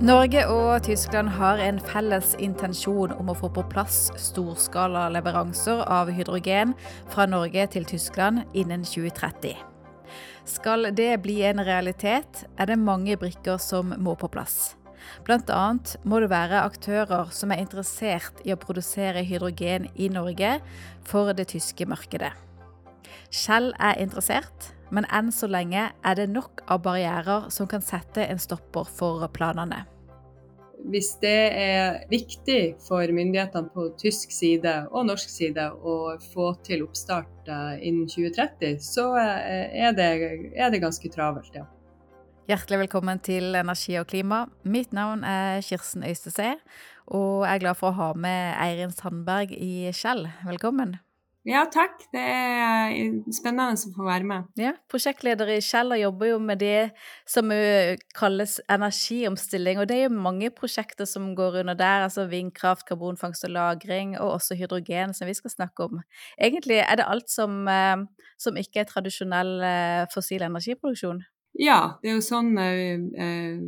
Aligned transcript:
Norge 0.00 0.46
og 0.48 0.78
Tyskland 0.86 1.28
har 1.36 1.58
en 1.60 1.76
felles 1.84 2.30
intensjon 2.40 3.12
om 3.20 3.28
å 3.28 3.34
få 3.36 3.50
på 3.52 3.66
plass 3.68 4.06
storskala 4.16 5.02
leveranser 5.12 5.82
av 5.92 6.08
hydrogen 6.16 6.72
fra 7.12 7.26
Norge 7.28 7.66
til 7.74 7.84
Tyskland 7.84 8.46
innen 8.56 8.80
2030. 8.88 9.60
Skal 10.48 10.88
det 10.96 11.10
bli 11.20 11.42
en 11.44 11.60
realitet, 11.60 12.46
er 12.56 12.72
det 12.72 12.78
mange 12.80 13.18
brikker 13.20 13.60
som 13.60 13.92
må 14.00 14.16
på 14.16 14.32
plass. 14.32 14.78
Annet 15.28 15.98
må 16.08 16.24
det 16.24 16.32
være 16.32 16.64
aktører 16.64 17.28
som 17.36 17.52
er 17.52 17.60
interessert 17.60 18.40
i 18.48 18.56
å 18.56 18.60
produsere 18.64 19.20
hydrogen 19.20 19.90
i 20.00 20.08
Norge 20.08 20.62
for 21.04 21.36
det 21.36 21.50
tyske 21.52 21.84
markedet. 21.84 22.32
Shell 23.28 23.74
er 23.76 24.00
interessert, 24.00 24.72
men 24.90 25.06
enn 25.10 25.30
så 25.34 25.48
lenge 25.50 25.88
er 25.90 26.18
det 26.18 26.28
nok 26.30 26.64
av 26.70 26.82
barrierer 26.84 27.48
som 27.54 27.68
kan 27.70 27.82
sette 27.84 28.26
en 28.26 28.42
stopper 28.42 28.88
for 28.88 29.26
planene. 29.34 29.84
Hvis 30.90 31.10
det 31.20 31.40
er 31.60 31.98
viktig 32.08 32.80
for 32.80 33.04
myndighetene 33.12 33.68
på 33.74 33.90
tysk 34.00 34.32
side 34.32 34.72
og 34.88 35.10
norsk 35.10 35.28
side 35.28 35.66
å 35.76 35.96
få 36.32 36.54
til 36.64 36.86
oppstart 36.86 37.50
eh, 37.52 37.82
innen 37.90 38.08
2030, 38.08 38.80
så 38.80 39.10
eh, 39.20 39.66
er 39.84 39.92
det, 39.98 40.08
er 40.56 40.72
det 40.72 40.80
ganske 40.80 41.12
travelt, 41.12 41.52
ja. 41.52 41.66
Hjertelig 42.50 42.80
velkommen 42.80 43.20
til 43.22 43.54
Energi 43.54 43.94
og 44.00 44.08
klima. 44.10 44.46
Mitt 44.64 44.96
navn 44.96 45.20
er 45.22 45.60
Kirsten 45.62 46.02
Øystese, 46.02 46.56
og 47.06 47.44
jeg 47.44 47.60
er 47.60 47.62
glad 47.62 47.78
for 47.78 47.92
å 47.92 47.98
ha 48.00 48.08
med 48.18 48.56
Eirin 48.64 48.96
Sandberg 48.96 49.52
i 49.54 49.92
Skjell. 49.94 50.24
Velkommen. 50.48 50.96
Ja, 51.48 51.62
takk. 51.72 52.02
Det 52.12 52.20
er 52.20 52.90
spennende 53.32 53.72
å 53.72 53.92
få 53.94 54.04
være 54.04 54.26
med. 54.28 54.48
Ja, 54.60 54.74
Prosjektleder 54.92 55.48
i 55.54 55.62
Kjeller 55.64 55.96
jobber 56.02 56.28
jo 56.34 56.36
med 56.44 56.60
det 56.60 56.90
som 57.28 57.48
kalles 58.16 58.58
energiomstilling. 58.68 59.80
Og 59.80 59.88
det 59.88 59.96
er 59.96 60.04
jo 60.10 60.20
mange 60.20 60.52
prosjekter 60.52 61.08
som 61.08 61.30
går 61.38 61.62
under 61.62 61.78
der, 61.80 62.04
altså 62.10 62.26
vindkraft, 62.28 62.84
karbonfangst 62.88 63.48
og 63.48 63.56
-lagring, 63.56 64.18
og 64.20 64.36
også 64.36 64.58
hydrogen, 64.60 65.14
som 65.14 65.26
vi 65.28 65.34
skal 65.34 65.50
snakke 65.50 65.88
om. 65.88 66.02
Egentlig 66.36 66.84
er 66.84 66.96
det 66.96 67.08
alt 67.08 67.30
som, 67.30 67.64
som 68.38 68.56
ikke 68.56 68.84
er 68.84 68.92
tradisjonell 68.92 69.64
fossil 70.12 70.42
energiproduksjon. 70.42 71.24
Ja, 71.58 71.98
det 71.98 72.12
er 72.12 72.18
jo 72.18 72.22
sånn 72.22 72.52
eh, 72.62 73.00
eh, 73.18 73.58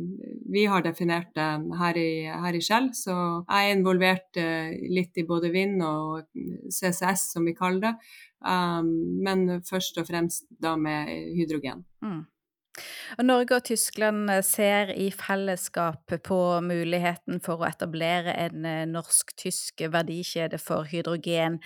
vi 0.53 0.63
har 0.71 0.83
definert 0.85 1.33
det 1.35 1.47
her 1.79 1.99
i, 1.99 2.11
her. 2.31 2.59
Så 2.95 3.13
jeg 3.13 3.71
er 3.71 3.71
involvert 3.75 4.39
eh, 4.39 4.71
litt 4.93 5.17
i 5.19 5.25
både 5.27 5.51
vind 5.51 5.83
og 5.83 6.23
CCS, 6.71 7.33
som 7.35 7.47
vi 7.47 7.55
kaller 7.57 7.89
det. 7.89 7.95
Um, 8.43 8.87
men 9.23 9.61
først 9.63 9.99
og 10.01 10.07
fremst 10.09 10.49
da 10.59 10.75
med 10.75 11.11
hydrogen. 11.35 11.85
Mm. 12.03 12.23
Og 13.19 13.25
Norge 13.27 13.55
og 13.59 13.67
Tyskland 13.67 14.31
ser 14.43 14.89
i 14.97 15.11
fellesskap 15.13 16.15
på 16.25 16.39
muligheten 16.65 17.39
for 17.45 17.61
å 17.61 17.67
etablere 17.69 18.33
en 18.47 18.65
norsk-tysk 18.89 19.85
verdikjede 19.93 20.57
for 20.59 20.89
hydrogen. 20.89 21.59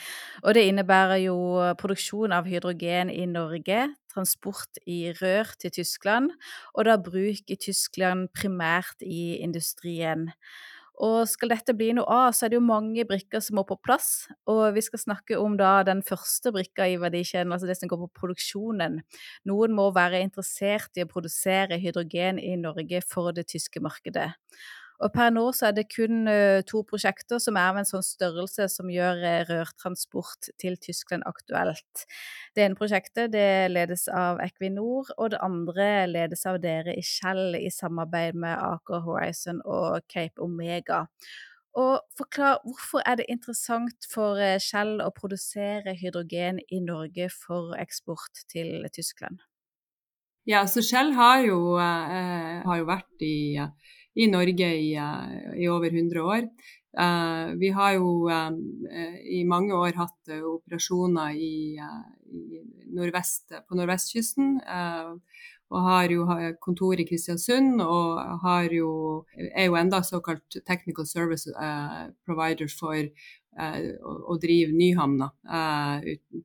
Og 0.43 0.57
det 0.57 0.67
innebærer 0.67 1.23
jo 1.23 1.37
produksjon 1.79 2.35
av 2.35 2.51
hydrogen 2.51 3.09
i 3.13 3.23
Norge, 3.31 3.87
transport 4.17 4.81
i 4.89 5.13
rør 5.21 5.53
til 5.61 5.77
Tyskland, 5.79 6.33
og 6.73 6.89
da 6.89 6.97
bruk 6.97 7.45
i 7.47 7.59
Tyskland 7.61 8.27
primært 8.35 9.05
i 9.05 9.37
industrien. 9.45 10.31
Og 10.97 11.27
skal 11.29 11.51
dette 11.51 11.75
bli 11.77 11.91
noe 11.93 12.09
av, 12.09 12.31
så 12.33 12.47
er 12.47 12.51
det 12.51 12.57
jo 12.57 12.65
mange 12.65 13.03
brikker 13.05 13.41
som 13.43 13.59
må 13.59 13.63
på 13.69 13.77
plass. 13.85 14.25
Og 14.49 14.63
vi 14.73 14.81
skal 14.81 15.03
snakke 15.03 15.37
om 15.37 15.53
da 15.59 15.83
den 15.85 16.01
første 16.05 16.49
brikka 16.55 16.87
i 16.89 16.97
verdikjeden, 16.97 17.53
altså 17.53 17.69
det 17.69 17.77
som 17.77 17.91
går 17.91 18.01
på 18.07 18.23
produksjonen. 18.23 19.03
Noen 19.45 19.77
må 19.77 19.91
være 19.93 20.23
interessert 20.25 20.97
i 20.97 21.05
å 21.05 21.11
produsere 21.11 21.77
hydrogen 21.83 22.41
i 22.41 22.55
Norge 22.57 23.03
for 23.05 23.29
det 23.37 23.45
tyske 23.53 23.83
markedet. 23.83 24.31
Og 24.97 25.11
per 25.13 25.29
nå 25.29 25.43
så 25.53 25.67
er 25.67 25.75
det 25.77 25.85
kun 25.93 26.25
uh, 26.25 26.63
to 26.65 26.81
prosjekter 26.87 27.41
som 27.41 27.57
er 27.59 27.69
av 27.69 27.77
en 27.77 27.87
sånn 27.87 28.05
størrelse 28.05 28.65
som 28.73 28.89
gjør 28.89 29.19
uh, 29.21 29.49
rørtransport 29.49 30.49
til 30.57 30.77
Tyskland 30.81 31.25
aktuelt. 31.29 32.05
Det 32.57 32.65
ene 32.65 32.77
prosjektet 32.79 33.29
det 33.35 33.69
ledes 33.69 34.07
av 34.09 34.41
Equinor, 34.41 35.11
og 35.17 35.35
det 35.35 35.41
andre 35.45 35.89
ledes 36.09 36.47
av 36.49 36.57
dere 36.63 36.95
i 36.97 37.03
Shell 37.05 37.59
i 37.59 37.69
samarbeid 37.73 38.39
med 38.41 38.57
Aker 38.57 39.05
Horizon 39.05 39.61
og 39.65 40.01
Cape 40.09 40.41
Omega. 40.41 41.03
Og 41.77 42.01
forklar, 42.17 42.57
Hvorfor 42.65 43.03
er 43.05 43.19
det 43.19 43.27
interessant 43.29 44.09
for 44.09 44.41
uh, 44.41 44.57
Shell 44.57 44.97
å 45.05 45.11
produsere 45.13 45.93
hydrogen 45.99 46.57
i 46.73 46.81
Norge 46.81 47.29
for 47.35 47.77
eksport 47.77 48.47
til 48.49 48.89
Tyskland? 48.89 49.45
Ja, 50.47 50.63
så 50.65 50.81
Shell 50.81 51.11
har 51.13 51.41
jo, 51.43 51.75
har 51.75 52.77
jo 52.79 52.85
vært 52.87 53.25
i 53.27 53.59
i 54.17 54.27
Norge 54.31 54.69
i, 54.81 54.91
eh, 54.95 55.61
i 55.63 55.69
over 55.69 55.93
100 55.93 56.23
år. 56.23 56.49
Uh, 56.97 57.53
vi 57.61 57.69
har 57.69 57.91
jo 57.93 58.25
uh, 58.25 58.53
i 59.21 59.43
mange 59.45 59.75
år 59.77 59.93
hatt 59.99 60.31
operasjoner 60.33 61.35
i, 61.37 61.77
i 61.77 62.61
nordvest, 62.97 63.53
på 63.69 63.77
nordvestkysten. 63.77 64.57
og 65.69 65.81
har 65.83 66.09
jo 66.09 66.25
kontor 66.63 66.95
i 66.95 67.05
Kristiansund 67.05 67.81
og 67.83 68.71
jo, 68.71 69.25
er 69.51 69.65
jo 69.65 69.75
enda 69.75 69.99
såkalt 70.01 70.57
technical 70.65 71.05
service 71.05 71.51
provider 72.25 72.71
for 72.79 72.95
å, 73.57 74.37
drive 74.41 74.75
Nyhamna 74.75 75.29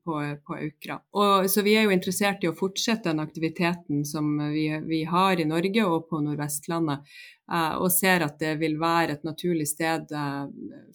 på, 0.05 0.19
på 0.47 0.57
Aukra. 0.57 0.99
Og, 1.13 1.49
så 1.53 1.65
vi 1.67 1.77
er 1.77 1.87
jo 1.87 1.95
interessert 1.95 2.45
i 2.45 2.51
å 2.51 2.57
fortsette 2.57 3.11
den 3.11 3.21
aktiviteten 3.21 4.07
som 4.09 4.31
vi, 4.53 4.67
vi 4.87 5.03
har 5.09 5.41
i 5.41 5.49
Norge 5.49 5.85
og 5.89 6.09
på 6.09 6.23
Nordvestlandet. 6.25 7.05
Eh, 7.53 7.75
og 7.83 7.91
ser 7.93 8.23
at 8.25 8.39
det 8.41 8.55
vil 8.63 8.79
være 8.81 9.17
et 9.17 9.25
naturlig 9.27 9.67
sted 9.69 10.13
eh, 10.17 10.45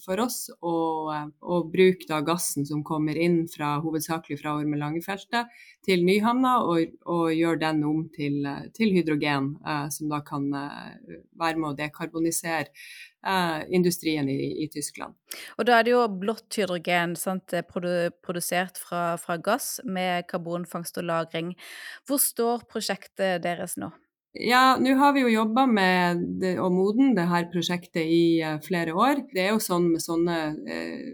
for 0.02 0.24
oss 0.24 0.48
å, 0.58 0.78
eh, 1.14 1.28
å 1.44 1.60
bruke 1.70 2.08
da 2.10 2.22
gassen 2.26 2.66
som 2.66 2.86
kommer 2.88 3.20
inn 3.20 3.44
fra, 3.52 3.76
hovedsakelig 3.84 4.40
fra 4.40 4.56
Ormen 4.58 4.82
Lange-feltet 4.82 5.52
til 5.86 6.06
Nyhamna, 6.08 6.56
og, 6.66 6.96
og 7.06 7.30
gjøre 7.36 7.62
den 7.62 7.84
om 7.86 8.08
til, 8.16 8.48
til 8.74 8.96
hydrogen, 8.96 9.54
som 9.94 10.10
da 10.12 10.20
kan 10.26 10.50
være 10.52 11.60
med 11.62 11.70
å 11.70 11.78
dekarbonisere 11.78 12.74
industrien 13.74 14.30
i, 14.30 14.64
i, 14.64 14.68
Tyskland. 14.72 15.16
Og 15.58 15.68
da 15.68 15.78
er 15.78 15.88
det 15.88 15.94
jo 15.94 16.04
blått 16.22 16.58
hydrogen, 16.58 17.16
sant, 17.20 17.54
produsert 17.68 18.80
fra, 18.82 19.18
fra 19.22 19.38
gass 19.38 19.78
med 19.84 20.28
karbonfangst 20.32 20.98
og 21.02 21.08
-lagring. 21.10 21.54
Hvor 22.08 22.22
står 22.22 22.68
prosjektet 22.72 23.44
deres 23.44 23.78
nå? 23.78 23.92
Ja, 24.38 24.78
nå 24.78 24.94
har 25.00 25.16
vi 25.16 25.24
jo 25.24 25.32
jobba 25.32 25.66
med 25.66 26.22
det, 26.42 26.58
å 26.62 26.70
modne 26.70 27.16
det 27.18 27.26
her 27.30 27.48
prosjektet 27.50 28.06
i 28.06 28.44
uh, 28.46 28.60
flere 28.62 28.94
år. 28.94 29.24
Det 29.34 29.48
er 29.48 29.56
jo 29.56 29.64
sånn 29.64 29.88
med 29.94 30.04
sånne 30.04 30.38
uh, 30.54 31.08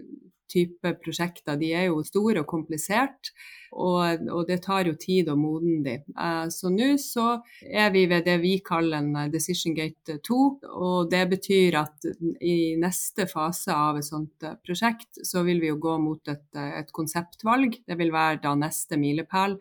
type 0.54 0.92
prosjekter, 1.02 1.56
de 1.58 1.72
er 1.74 1.88
jo 1.88 2.02
store 2.06 2.42
og 2.44 2.50
komplisert. 2.50 3.32
Og, 3.72 4.28
og 4.30 4.44
det 4.48 4.60
tar 4.64 4.88
jo 4.88 4.96
tid 5.00 5.30
å 5.32 5.36
modne 5.38 5.80
de. 5.84 5.96
Uh, 6.18 6.46
så 6.52 6.70
nå 6.72 6.94
så 7.00 7.40
er 7.64 7.90
vi 7.94 8.04
ved 8.10 8.26
det 8.28 8.36
vi 8.42 8.58
kaller 8.64 9.00
en 9.00 9.32
Decision 9.32 9.74
Gate 9.76 10.18
2. 10.26 10.40
Og 10.74 11.10
det 11.10 11.24
betyr 11.32 11.80
at 11.80 12.08
i 12.40 12.74
neste 12.80 13.28
fase 13.30 13.74
av 13.74 13.98
et 13.98 14.06
sånt 14.06 14.46
prosjekt, 14.64 15.24
så 15.24 15.44
vil 15.46 15.62
vi 15.62 15.72
jo 15.72 15.80
gå 15.82 15.96
mot 16.02 16.32
et, 16.32 16.46
et 16.54 16.92
konseptvalg. 16.94 17.80
Det 17.86 17.98
vil 18.00 18.14
være 18.14 18.42
da 18.44 18.54
neste 18.58 18.98
milepæl 19.00 19.58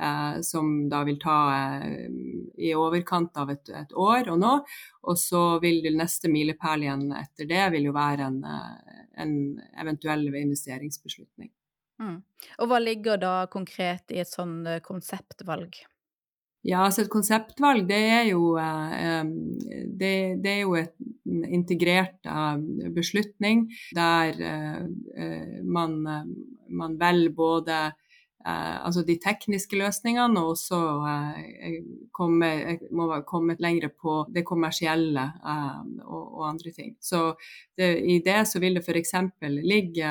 eh, 0.00 0.40
som 0.42 0.88
da 0.88 1.02
vil 1.04 1.18
ta 1.20 1.38
eh, 1.56 2.06
i 2.56 2.74
overkant 2.76 3.36
av 3.36 3.52
et, 3.54 3.68
et, 3.68 3.92
år 3.92 4.30
og 4.34 4.40
nå. 4.40 4.54
Og 5.10 5.18
så 5.20 5.44
vil 5.64 5.84
neste 5.96 6.30
milepæl 6.32 6.86
igjen 6.86 7.10
etter 7.18 7.50
det 7.50 7.66
vil 7.76 7.90
jo 7.90 7.96
være 7.96 8.30
en, 8.30 8.40
eh, 8.44 9.02
en 9.24 9.36
eventuell 9.80 10.28
investeringsbeslutning. 10.34 11.52
Mm. 12.02 12.20
Og 12.58 12.70
hva 12.70 12.80
ligger 12.82 13.20
da 13.22 13.34
konkret 13.52 14.14
i 14.14 14.20
et 14.22 14.30
sånn 14.30 14.62
eh, 14.66 14.80
konseptvalg? 14.84 15.76
Ja, 16.64 16.86
altså 16.86 17.02
Et 17.04 17.12
konseptvalg 17.12 17.84
det 17.90 18.00
er 18.08 18.22
jo, 18.30 18.54
eh, 18.56 19.24
det, 20.00 20.14
det 20.42 20.54
er 20.54 20.62
jo 20.62 20.78
et 20.80 20.94
integrert 21.44 22.24
beslutning 22.94 23.66
der 23.96 24.38
man, 25.64 25.98
man 26.68 26.96
velger 27.00 27.34
både 27.36 27.78
Eh, 28.46 28.84
altså 28.84 29.00
de 29.08 29.14
tekniske 29.16 29.76
løsningene, 29.80 30.40
og 30.40 30.52
også 30.52 30.78
eh, 31.08 31.78
komme, 32.12 32.50
må 32.92 33.06
komme 33.24 33.56
lenger 33.56 33.88
på 33.96 34.18
det 34.34 34.42
kommersielle 34.44 35.22
eh, 35.40 35.78
og, 36.04 36.26
og, 36.26 36.42
andre 36.50 36.74
ting. 36.76 36.92
Så 37.00 37.22
det, 37.78 37.88
i 38.04 38.18
det 38.24 38.42
så 38.50 38.60
vil 38.60 38.76
det 38.76 38.84
f.eks. 38.84 39.14
ligge 39.64 40.10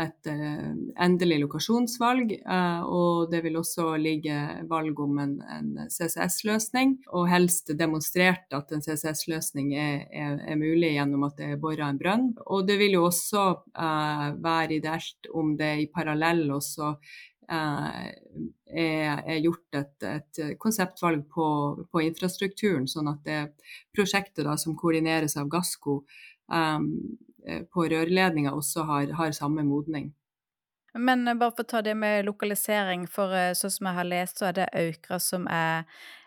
et 0.00 0.28
uh, 0.30 0.70
endelig 1.04 1.40
lokasjonsvalg, 1.42 2.32
uh, 2.44 2.82
og 2.88 3.30
det 3.32 3.42
vil 3.44 3.58
også 3.60 3.94
ligge 4.00 4.36
valg 4.70 5.00
om 5.04 5.18
en, 5.22 5.34
en 5.44 5.70
CCS-løsning. 5.92 6.96
Og 7.16 7.28
helst 7.30 7.72
demonstrert 7.78 8.52
at 8.56 8.72
en 8.74 8.84
CCS-løsning 8.84 9.74
er, 9.76 10.06
er, 10.10 10.38
er, 10.46 10.60
mulig 10.60 10.94
gjennom 10.96 11.26
at 11.28 11.36
det 11.40 11.50
er 11.52 11.60
bora 11.62 11.90
en 11.90 12.00
brønn. 12.00 12.30
Og 12.48 12.66
det 12.68 12.78
vil 12.80 12.96
jo 12.98 13.06
også 13.08 13.46
uh, 13.76 14.28
være 14.40 14.80
ideelt 14.80 15.30
om 15.34 15.56
det 15.60 15.74
i 15.84 15.90
parallell 15.92 16.46
også 16.54 16.94
er, 17.50 18.12
er 19.26 19.38
gjort 19.42 19.74
et, 19.74 20.04
et 20.06 20.40
konseptvalg 20.62 21.24
på, 21.34 21.46
på, 21.90 22.02
infrastrukturen, 22.06 22.86
sånn 22.86 23.10
at 23.10 23.24
det 23.26 23.40
prosjektet 23.96 24.44
da, 24.46 24.54
som 24.60 24.76
koordineres 24.78 25.34
av 25.40 25.50
Gassco 25.50 25.96
um, 26.46 26.86
på 27.72 27.84
rørledninga, 27.90 28.52
også 28.52 28.84
har, 28.88 29.12
har 29.18 29.32
samme 29.36 29.64
modning. 29.66 30.10
Men 30.98 31.24
bare 31.38 31.52
for 31.54 31.62
å 31.62 31.70
ta 31.70 31.82
det 31.86 31.94
med 31.94 32.24
lokalisering, 32.26 33.06
for 33.10 33.32
sånn 33.54 33.72
som 33.72 33.88
jeg 33.90 33.98
har 34.00 34.08
lest, 34.08 34.40
så 34.40 34.48
er 34.48 34.56
det 34.58 34.70
Aukra 34.74 35.20
som 35.22 35.46
er 35.46 35.84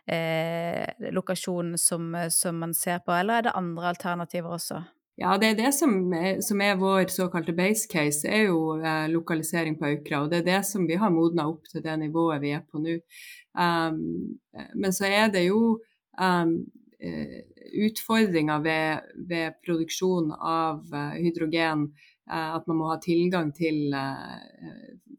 eh, 0.08 1.12
lokasjonen 1.12 1.78
som, 1.78 2.16
som, 2.30 2.60
man 2.60 2.74
ser 2.74 3.00
på, 3.04 3.12
eller 3.12 3.42
er 3.42 3.48
det 3.48 3.58
andre 3.60 3.92
alternativer 3.94 4.56
også? 4.56 4.84
Ja, 5.16 5.36
det 5.38 5.52
er 5.52 5.58
det 5.60 5.72
som 5.78 6.14
er, 6.18 6.40
som 6.42 6.62
er 6.66 6.80
vår 6.82 7.12
såkalte 7.14 7.54
base 7.54 7.86
case, 7.92 8.26
er 8.26 8.48
jo 8.48 8.80
eh, 8.80 9.06
lokalisering 9.14 9.78
på 9.78 9.92
Aukra. 9.92 10.24
Og 10.24 10.32
det 10.32 10.42
er 10.42 10.48
det 10.48 10.62
som 10.66 10.88
vi 10.90 10.98
har 10.98 11.14
modna 11.14 11.46
opp 11.52 11.68
til 11.70 11.84
det 11.86 12.00
nivået 12.02 12.42
vi 12.42 12.56
er 12.58 12.64
på 12.66 12.82
nå. 12.82 12.98
Um, 13.54 14.40
men 14.74 14.96
så 14.96 15.06
er 15.06 15.28
det 15.30 15.44
jo 15.46 15.76
um, 16.18 16.56
utfordringer 17.84 18.64
ved, 18.64 19.14
ved, 19.30 19.60
produksjon 19.66 20.32
av 20.38 20.84
uh, 20.94 21.14
hydrogen. 21.20 21.90
Uh, 22.24 22.56
at 22.56 22.68
man 22.72 22.80
må 22.80 22.88
ha 22.88 23.00
tilgang 23.04 23.52
til 23.56 23.92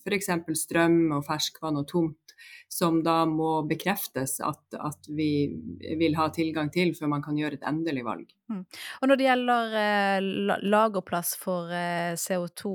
f.eks. 0.04 0.30
strøm 0.56 1.12
og 1.12 1.26
ferskvann 1.26 1.82
og 1.82 1.88
tomt 1.90 2.24
som 2.68 3.00
da 3.04 3.22
må 3.28 3.62
bekreftes 3.68 4.38
at, 4.44 4.62
at, 4.74 5.10
vi 5.14 5.28
vil 6.00 6.16
ha 6.18 6.28
tilgang 6.34 6.70
til 6.74 6.94
før 6.96 7.12
man 7.12 7.22
kan 7.24 7.38
gjøre 7.38 7.58
et 7.58 7.68
endelig 7.68 8.04
valg. 8.06 8.26
Mm. 8.50 8.64
Og 9.00 9.10
Når 9.10 9.20
det 9.20 9.28
gjelder 9.28 9.76
eh, 9.82 10.58
lagerplass 10.74 11.36
for 11.40 11.70
eh, 11.74 12.16
CO2, 12.18 12.74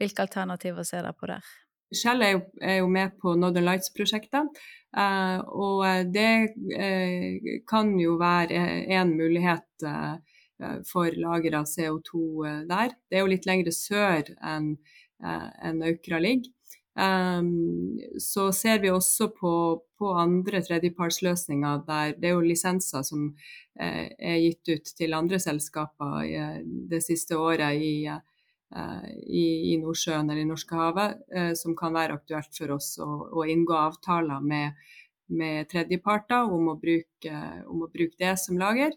hvilke 0.00 0.26
alternativer 0.26 0.86
ser 0.86 1.06
dere 1.06 1.16
på 1.16 1.30
der? 1.30 1.54
Shell 1.94 2.24
er 2.26 2.32
jo, 2.34 2.40
er 2.60 2.80
jo 2.80 2.88
med 2.90 3.14
på 3.22 3.36
Northern 3.38 3.68
Lights-prosjektet. 3.68 4.58
Eh, 4.96 5.38
og 5.46 6.12
det 6.14 6.32
eh, 6.76 7.60
kan 7.68 7.92
jo 8.00 8.16
være 8.20 8.62
en 8.96 9.12
mulighet 9.18 9.84
eh, 9.84 10.78
for 10.88 11.12
lager 11.20 11.58
av 11.60 11.68
CO2 11.68 12.20
eh, 12.48 12.60
der. 12.70 12.94
Det 13.08 13.18
er 13.18 13.24
jo 13.24 13.32
litt 13.34 13.48
lengre 13.48 13.74
sør 13.76 14.32
enn 14.40 14.76
en 15.16 15.78
Aukra 15.80 16.18
ligger. 16.20 16.50
Um, 16.96 17.98
så 18.18 18.46
ser 18.56 18.78
vi 18.80 18.88
også 18.88 19.26
på, 19.36 19.50
på 20.00 20.12
andre 20.16 20.62
tredjepartsløsninger 20.64 21.82
der 21.84 22.14
det 22.16 22.30
er 22.30 22.32
jo 22.38 22.44
lisenser 22.46 23.04
som 23.04 23.26
eh, 23.76 24.06
er 24.16 24.38
gitt 24.40 24.70
ut 24.70 24.92
til 24.96 25.12
andre 25.12 25.36
selskaper 25.36 26.22
eh, 26.24 26.62
det 26.64 27.02
siste 27.04 27.36
året 27.36 27.76
i, 27.84 28.06
eh, 28.08 28.35
i, 28.74 29.72
i 29.72 29.76
Nordsjøen 29.80 30.30
eller 30.30 30.42
i 30.42 30.48
Norskehavet, 30.48 31.20
eh, 31.34 31.52
som 31.58 31.76
kan 31.78 31.94
være 31.94 32.18
aktuelt 32.18 32.56
for 32.56 32.76
oss 32.76 32.96
å, 33.02 33.10
å 33.38 33.46
inngå 33.46 33.76
avtaler 33.78 34.42
med, 34.42 34.74
med 35.30 35.68
tredjeparter 35.70 36.50
om 36.50 36.72
om 36.74 37.84
å 37.86 37.90
bruke 37.92 38.18
det 38.18 38.34
som 38.42 38.58
lager. 38.58 38.92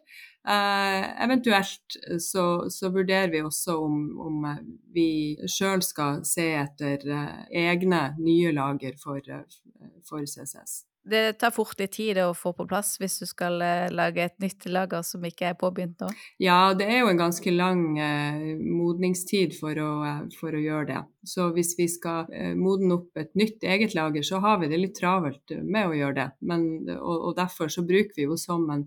Eh, 0.50 1.24
eventuelt 1.24 2.00
så, 2.20 2.70
så, 2.74 2.90
vurderer 2.90 3.30
vi 3.32 3.44
også 3.46 3.78
om, 3.86 4.04
om 4.20 4.50
vi 4.96 5.38
sjøl 5.46 5.84
skal 5.86 6.24
se 6.26 6.48
etter 6.58 7.06
uh, 7.06 7.44
egne 7.54 8.16
nye 8.18 8.54
lager 8.56 8.98
for, 8.98 9.22
uh, 9.30 9.92
for 10.08 10.26
CCS. 10.26 10.89
Det 11.10 11.40
tar 11.42 11.54
fort 11.56 11.80
litt 11.80 11.94
tid 11.96 12.20
å 12.22 12.32
få 12.38 12.52
på 12.58 12.66
plass 12.70 12.96
hvis 13.02 13.18
du 13.22 13.26
skal 13.30 13.62
eh, 13.66 13.88
lage 13.94 14.24
et 14.26 14.36
nytt 14.44 14.68
lager 14.70 15.04
som 15.06 15.24
ikke 15.26 15.50
er 15.50 15.58
påbegynt 15.60 16.02
nå? 16.04 16.10
Ja, 16.42 16.74
det 16.78 16.88
er 16.90 17.02
jo 17.02 17.12
en 17.12 17.20
ganske 17.20 17.54
lang 17.54 17.84
eh, 17.98 18.58
modningstid 18.60 19.56
for 19.58 19.80
å, 19.82 19.90
eh, 20.06 20.20
for 20.38 20.56
å, 20.56 20.62
gjøre 20.62 20.90
det. 20.92 21.00
Så 21.30 21.50
hvis 21.56 21.74
vi 21.80 21.88
skal 21.92 22.30
eh, 22.36 22.52
modne 22.58 23.00
opp 23.00 23.22
et 23.22 23.32
nytt 23.40 23.66
eget 23.66 23.96
lager, 23.98 24.26
så 24.26 24.42
har 24.44 24.60
vi 24.62 24.70
det 24.72 24.82
litt 24.82 24.98
travelt 25.00 25.56
med 25.64 25.90
å 25.90 25.98
gjøre 25.98 26.18
det. 26.20 26.28
Men, 26.52 26.68
og, 26.98 27.16
og, 27.16 27.32
derfor 27.40 27.72
så 27.74 27.86
bruker 27.88 28.16
vi 28.18 28.28
jo 28.28 28.38
som 28.40 28.68
en, 28.74 28.86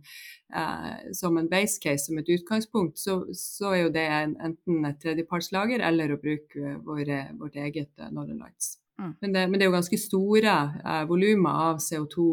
eh, 0.55 1.09
som 1.19 1.41
en 1.41 1.51
base 1.51 1.81
case, 1.83 2.07
som 2.07 2.21
et 2.23 2.31
utgangspunkt, 2.37 3.01
så, 3.03 3.23
så 3.37 3.73
er 3.73 3.87
jo 3.87 3.97
det 3.97 4.07
en, 4.21 4.37
enten 4.51 4.87
et 4.89 5.03
tredjepartslager 5.03 5.83
eller 5.91 6.15
å 6.15 6.21
bruke 6.23 6.79
våre, 6.87 7.25
vårt 7.41 7.59
eget 7.59 7.93
Northern 8.11 8.43
Lights. 8.45 8.77
Mm. 9.01 9.15
Men, 9.21 9.33
det, 9.33 9.49
men, 9.49 9.59
det, 9.59 9.65
er 9.65 9.71
jo 9.71 9.75
ganske 9.75 9.99
store 9.99 10.53
eh, 10.85 11.05
volumer 11.09 11.61
av 11.69 11.79
CO2 11.81 12.27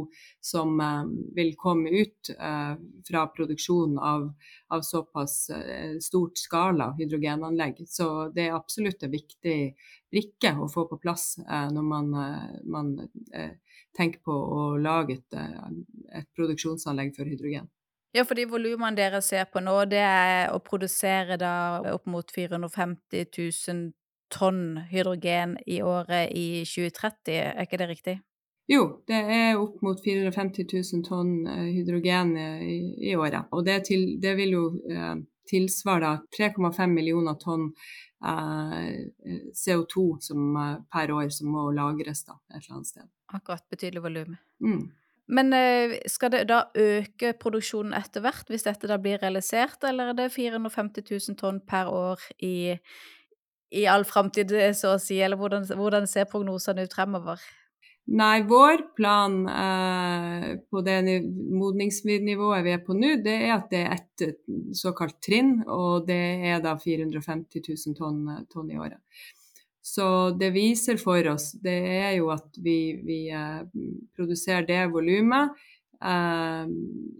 som 0.43 0.79
eh, 0.83 1.05
vil 1.37 1.53
komme 1.57 1.89
ut 1.89 2.31
eh, 2.35 2.73
fra 3.07 3.23
produksjonen 3.33 3.97
av, 3.97 4.27
av 4.75 4.83
såpass 4.85 5.37
eh, 5.55 5.95
stort 6.03 6.37
skala 6.37 6.91
hydrogenanlegg. 6.99 7.81
Så 7.87 8.29
det 8.35 8.49
er 8.49 8.57
absolutt 8.57 9.03
en 9.07 9.15
viktig 9.15 9.57
brikke 10.11 10.53
å 10.59 10.69
få 10.71 10.85
på 10.91 10.99
plass 11.01 11.37
eh, 11.47 11.67
når 11.73 11.89
man, 11.95 12.13
eh, 12.25 12.61
man 12.67 12.93
tenker 13.97 14.21
på 14.25 14.35
å 14.35 14.69
lage 14.77 15.17
et, 15.17 15.39
et 16.15 16.27
produksjonsanlegg 16.35 17.15
for 17.15 17.29
hydrogen. 17.29 17.69
Ja, 18.13 18.23
for 18.25 18.33
de 18.37 18.47
volumene 18.49 18.97
dere 18.97 19.21
ser 19.21 19.45
på 19.53 19.61
nå, 19.61 19.75
det 19.85 20.01
er 20.01 20.49
å 20.49 20.59
produsere 20.65 21.37
da 21.37 21.53
opp 21.93 22.07
mot 22.09 22.31
450 22.33 23.27
000 23.37 23.91
tonn 24.31 24.79
hydrogen 24.89 25.57
i 25.67 25.81
året 25.81 26.33
i 26.35 26.63
2030, 26.65 27.35
er 27.35 27.65
ikke 27.65 27.81
det 27.81 27.89
riktig? 27.89 28.19
Jo, 28.69 28.83
det 29.09 29.17
er 29.17 29.57
opp 29.57 29.79
mot 29.81 29.97
450 29.97 30.67
000 30.69 31.05
tonn 31.07 31.31
eh, 31.49 31.69
hydrogen 31.73 32.35
eh, 32.37 32.61
i, 32.61 32.77
i 33.09 33.15
året. 33.17 33.49
Og 33.55 33.65
det, 33.65 33.79
til, 33.87 34.05
det, 34.21 34.35
vil 34.37 34.53
jo 34.53 34.65
eh, 34.85 35.15
tilsvare 35.49 36.19
3,5 36.37 36.93
millioner 36.93 37.39
tonn 37.41 37.71
eh, 38.21 39.09
CO2 39.57 40.05
som, 40.21 40.45
eh, 40.61 40.77
per 40.93 41.15
år 41.17 41.33
som 41.33 41.49
må 41.55 41.65
lagres 41.73 42.21
da, 42.27 42.37
et 42.53 42.61
eller 42.61 42.77
annet 42.77 42.91
sted. 42.93 43.09
Akkurat. 43.33 43.65
Betydelig 43.73 44.05
volum. 44.05 44.37
Mm. 44.61 44.83
Men 45.29 45.53
skal 46.09 46.31
det 46.33 46.47
da 46.49 46.63
øke 46.73 47.35
produksjonen 47.37 47.93
etter 47.93 48.23
hvert, 48.25 48.47
hvis 48.49 48.65
dette 48.65 48.89
da 48.89 48.95
blir 48.97 49.21
realisert, 49.21 49.77
eller 49.85 50.09
er 50.09 50.17
det 50.17 50.31
450 50.33 51.05
000 51.05 51.37
tonn 51.37 51.59
per 51.69 51.89
år 51.93 52.23
i 52.41 52.79
i 53.69 53.85
all 53.87 54.05
framtid, 54.05 54.51
så 54.77 54.95
å 54.95 55.01
si, 55.01 55.19
eller 55.21 55.39
hvordan, 55.39 55.65
hvordan 55.77 56.07
ser 56.09 56.29
prognosene 56.29 56.85
ut 56.87 56.95
fremover? 56.95 57.41
Nei, 58.09 58.41
vår 58.49 58.81
plan 58.97 59.35
eh, 59.53 60.45
på 60.65 60.81
det 60.81 60.95
modningsnivået 61.53 62.63
vi 62.65 62.71
er 62.73 62.79
på 62.81 62.95
nå, 62.97 63.11
det 63.21 63.35
er 63.35 63.51
at 63.53 63.67
det 63.69 63.81
er 63.83 63.99
et 63.99 64.23
såkalt 64.77 65.19
trinn, 65.21 65.59
og 65.69 66.07
det 66.07 66.23
er 66.49 66.63
da 66.63 66.73
450 66.79 67.61
000 67.67 67.99
tonn, 67.99 68.23
tonn 68.49 68.71
i 68.73 68.79
året. 68.81 68.97
Så 69.85 70.31
det 70.37 70.49
viser 70.57 70.97
for 71.01 71.21
oss, 71.29 71.51
det 71.61 71.77
er 71.99 72.15
jo 72.17 72.31
at 72.33 72.57
vi, 72.57 72.97
vi 73.05 73.19
eh, 73.29 73.61
produserer 74.17 74.65
det 74.65 74.81
volumet 74.89 75.53
eh, 76.01 76.65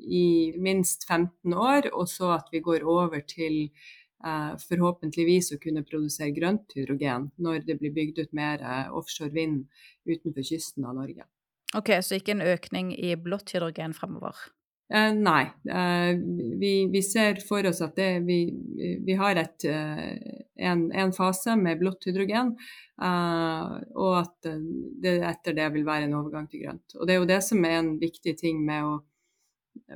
i 0.10 0.26
minst 0.58 1.06
15 1.06 1.54
år, 1.54 1.92
og 1.94 2.10
så 2.10 2.34
at 2.40 2.50
vi 2.54 2.66
går 2.66 2.90
over 2.98 3.22
til 3.30 3.68
Eh, 3.70 3.99
forhåpentligvis 4.20 5.54
å 5.56 5.60
kunne 5.64 5.86
produsere 5.88 6.34
grønt 6.36 6.76
hydrogen 6.76 7.30
når 7.40 7.64
det 7.68 7.78
blir 7.80 7.94
bygd 7.96 8.24
ut 8.26 8.34
mer 8.36 8.60
eh, 8.60 8.88
offshore 8.92 9.32
vind 9.32 9.66
utenfor 10.10 10.44
kysten 10.44 10.88
av 10.88 10.98
Norge. 11.00 11.28
Ok, 11.78 11.92
Så 12.02 12.18
ikke 12.18 12.34
en 12.34 12.42
økning 12.42 12.94
i 12.98 13.14
blått 13.16 13.54
hydrogen 13.54 13.94
fremover? 13.94 14.36
Eh, 14.90 15.14
nei. 15.14 15.44
Eh, 15.70 16.18
vi, 16.60 16.88
vi, 16.90 17.02
ser 17.06 17.38
for 17.46 17.66
oss 17.70 17.82
at 17.86 17.94
det, 17.96 18.24
vi, 18.26 18.40
vi, 19.06 19.18
har 19.20 19.38
et, 19.38 19.66
eh, 19.70 20.16
en, 20.66 20.88
en, 20.92 21.14
fase 21.14 21.54
med 21.62 21.78
blått 21.78 22.08
hydrogen, 22.10 22.56
eh, 22.98 23.76
og 23.94 24.16
at 24.24 24.50
det 25.04 25.20
etter 25.30 25.54
det 25.60 25.70
vil 25.76 25.86
være 25.86 26.10
en 26.10 26.18
overgang 26.24 26.50
til 26.50 26.66
grønt. 26.66 26.98
Og 26.98 27.06
Det 27.06 27.16
er 27.16 27.22
jo 27.22 27.30
det 27.30 27.40
som 27.46 27.70
er 27.70 27.78
en 27.84 27.94
viktig 28.02 28.34
ting 28.42 28.66
med 28.66 28.88
å 28.90 28.98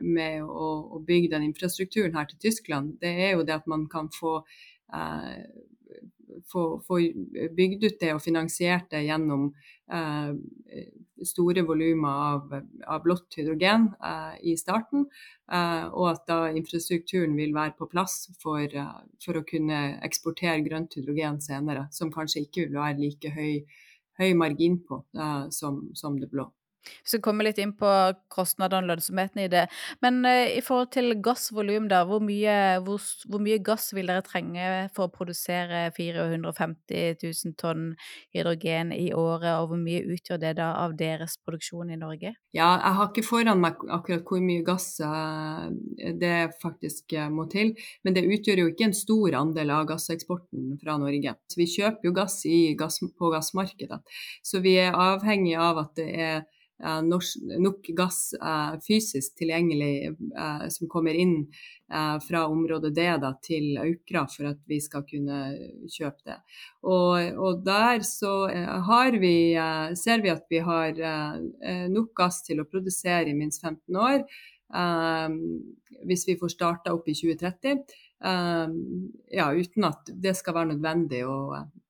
med 0.01 0.43
å, 0.43 0.69
å, 0.95 1.01
bygge 1.05 1.33
den 1.35 1.47
infrastrukturen 1.49 2.15
her 2.17 2.29
til 2.29 2.41
Tyskland, 2.47 2.97
det 3.01 3.13
er 3.27 3.35
jo 3.37 3.45
det 3.47 3.55
at 3.59 3.69
man 3.69 3.85
kan 3.91 4.09
få, 4.13 4.39
eh, 4.93 5.43
få, 6.51 6.65
få 6.87 6.99
bygd 7.57 7.85
ut 7.87 7.99
det 8.01 8.13
og 8.15 8.23
finansiert 8.23 8.89
det 8.93 9.05
gjennom 9.07 9.51
eh, 9.93 10.33
store 11.23 11.63
volumer 11.67 12.09
av, 12.09 12.55
av, 12.87 13.03
blått 13.03 13.37
hydrogen 13.37 13.89
eh, 14.03 14.35
i 14.51 14.55
starten, 14.59 15.05
eh, 15.51 15.85
og 15.91 16.09
at 16.13 16.25
da 16.29 16.39
infrastrukturen 16.51 17.35
vil 17.37 17.53
være 17.55 17.75
på 17.77 17.89
plass 17.91 18.27
for, 18.41 18.63
eh, 18.63 18.97
for, 19.23 19.39
å 19.39 19.47
kunne 19.47 19.83
eksportere 20.05 20.63
grønt 20.65 20.97
hydrogen 20.97 21.39
senere, 21.43 21.87
som 21.91 22.11
kanskje 22.13 22.47
ikke 22.47 22.67
vil 22.67 22.81
være 22.81 22.99
like 23.01 23.33
høy, 23.35 23.63
høy 24.19 24.33
margin 24.39 24.81
på 24.87 25.03
eh, 25.17 25.47
som, 25.53 25.85
som 25.97 26.19
det 26.21 26.31
blå. 26.33 26.49
Vi 26.83 27.13
skal 27.13 27.23
komme 27.23 27.45
litt 27.45 27.59
inn 27.61 27.73
på 27.77 27.89
kostnadene 28.33 28.83
og 28.83 28.91
lønnsomheten 28.93 29.43
i 29.45 29.49
det. 29.51 29.65
Men 30.03 30.21
uh, 30.27 30.47
i 30.51 30.61
forhold 30.63 30.91
til 30.95 31.15
gassvolum, 31.23 31.87
da, 31.91 32.03
hvor 32.07 32.23
mye, 32.23 32.79
hvor, 32.85 33.03
hvor 33.29 33.43
mye, 33.43 33.59
gass 33.63 33.91
vil 33.95 34.09
dere 34.11 34.23
trenge 34.25 34.69
for 34.95 35.07
å 35.07 35.13
produsere 35.13 35.85
450 35.95 37.19
000 37.23 37.55
tonn 37.59 37.91
hydrogen 38.35 38.93
i 38.95 39.11
året, 39.15 39.53
og 39.61 39.71
hvor 39.71 39.81
mye 39.81 40.03
utgjør 40.15 40.41
det 40.41 40.55
da 40.59 40.73
av 40.81 40.97
deres 40.99 41.37
produksjon 41.43 41.93
i 41.93 41.99
Norge? 41.99 42.33
Ja, 42.53 42.69
jeg 42.77 42.97
har 42.99 43.09
ikke 43.09 43.25
foran 43.25 43.61
meg 43.63 43.81
akkurat 43.93 44.27
hvor 44.27 44.43
mye 44.43 44.65
gass 44.65 44.89
uh, 45.03 45.69
det 46.19 46.53
faktisk 46.63 47.15
uh, 47.17 47.29
må 47.33 47.47
til, 47.51 47.73
men 48.03 48.17
det 48.17 48.25
utgjør 48.27 48.65
jo 48.65 48.71
ikke 48.73 48.89
en 48.89 48.97
stor 48.97 49.39
andel 49.39 49.73
av 49.73 49.87
gasseksporten 49.93 50.75
fra 50.81 50.97
Norge. 51.01 51.35
Så 51.49 51.61
vi 51.61 51.69
kjøper 51.69 52.09
jo 52.09 52.15
gass, 52.15 52.41
gass 52.79 52.99
på 53.03 53.31
gassmarkedet, 53.33 54.01
så 54.45 54.61
vi 54.63 54.77
er 54.81 54.97
avhengig 54.97 55.55
av 55.59 55.81
at 55.85 55.95
det 55.99 56.09
er 56.13 56.43
nok 56.81 57.87
gass 57.95 58.33
fysisk 58.83 59.37
tilgjengelig 59.39 60.15
som 60.73 60.89
kommer 60.91 61.15
inn 61.15 61.35
fra 62.27 62.45
området 62.49 62.93
D 62.95 63.05
da, 63.21 63.33
til 63.43 63.77
Aukra 63.79 64.25
for 64.31 64.49
at 64.49 64.61
vi 64.67 64.79
skal 64.81 65.05
kunne 65.07 65.39
kjøpe 65.91 66.25
det. 66.31 66.39
Og, 66.89 67.37
og 67.37 67.61
der 67.65 68.03
så 68.07 68.33
vi, 69.21 69.35
ser 69.99 70.23
vi 70.25 70.33
at 70.33 70.49
vi 70.49 70.63
har 70.65 70.97
nok 71.93 72.11
gass 72.17 72.41
til 72.47 72.63
å 72.63 72.67
produsere 72.69 73.29
i 73.29 73.37
minst 73.37 73.61
15 73.61 73.95
år. 73.95 74.25
hvis 76.03 76.27
vi 76.27 76.39
får 76.39 76.49
starta 76.49 76.93
opp 76.93 77.07
i 77.07 77.13
2030. 77.13 77.85
ja, 79.31 79.47
uten 79.53 79.85
at 79.85 80.09
det 80.09 80.35
skal 80.35 80.55
være 80.57 80.73
nødvendig 80.73 81.23
å, 81.27 81.37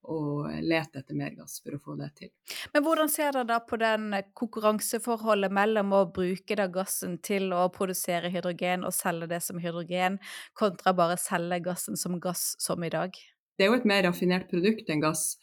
og 0.04 0.50
lete 0.64 1.02
etter 1.02 1.18
mer 1.18 1.36
gass 1.38 1.60
for 1.64 1.78
å 1.78 1.82
få 1.82 1.96
det 2.00 2.10
til. 2.20 2.32
Men 2.74 2.86
hvordan 2.86 3.12
ser 3.12 3.32
dere 3.36 3.48
da 3.50 3.60
på 3.64 3.80
den 3.82 4.10
konkurranseforholdet 4.40 5.54
mellom 5.56 5.94
å 5.96 6.04
bruke 6.16 6.58
da 6.60 6.68
gassen 6.72 7.18
til 7.24 7.54
å 7.56 7.68
produsere 7.74 8.32
hydrogen 8.34 8.84
og 8.88 8.96
selge 8.96 9.30
det 9.32 9.42
som 9.46 9.62
hydrogen, 9.64 10.20
kontra 10.60 10.94
bare 10.98 11.20
selge 11.22 11.62
gassen 11.70 12.00
som 12.00 12.20
gass 12.24 12.54
som 12.62 12.84
i 12.84 12.92
dag? 12.94 13.16
Det 13.58 13.66
er 13.66 13.72
jo 13.72 13.78
et 13.80 13.90
mer 13.90 14.04
raffinert 14.08 14.50
produkt 14.52 14.90
enn 14.90 15.04
gass. 15.04 15.34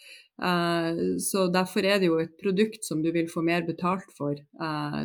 Uh, 0.41 1.19
så 1.21 1.51
derfor 1.53 1.85
er 1.85 1.99
det 2.01 2.09
jo 2.09 2.17
et 2.23 2.33
produkt 2.41 2.87
som 2.87 3.03
du 3.05 3.11
vil 3.13 3.27
få 3.29 3.43
mer 3.45 3.67
betalt 3.67 4.09
for 4.17 4.33
uh, 4.33 5.03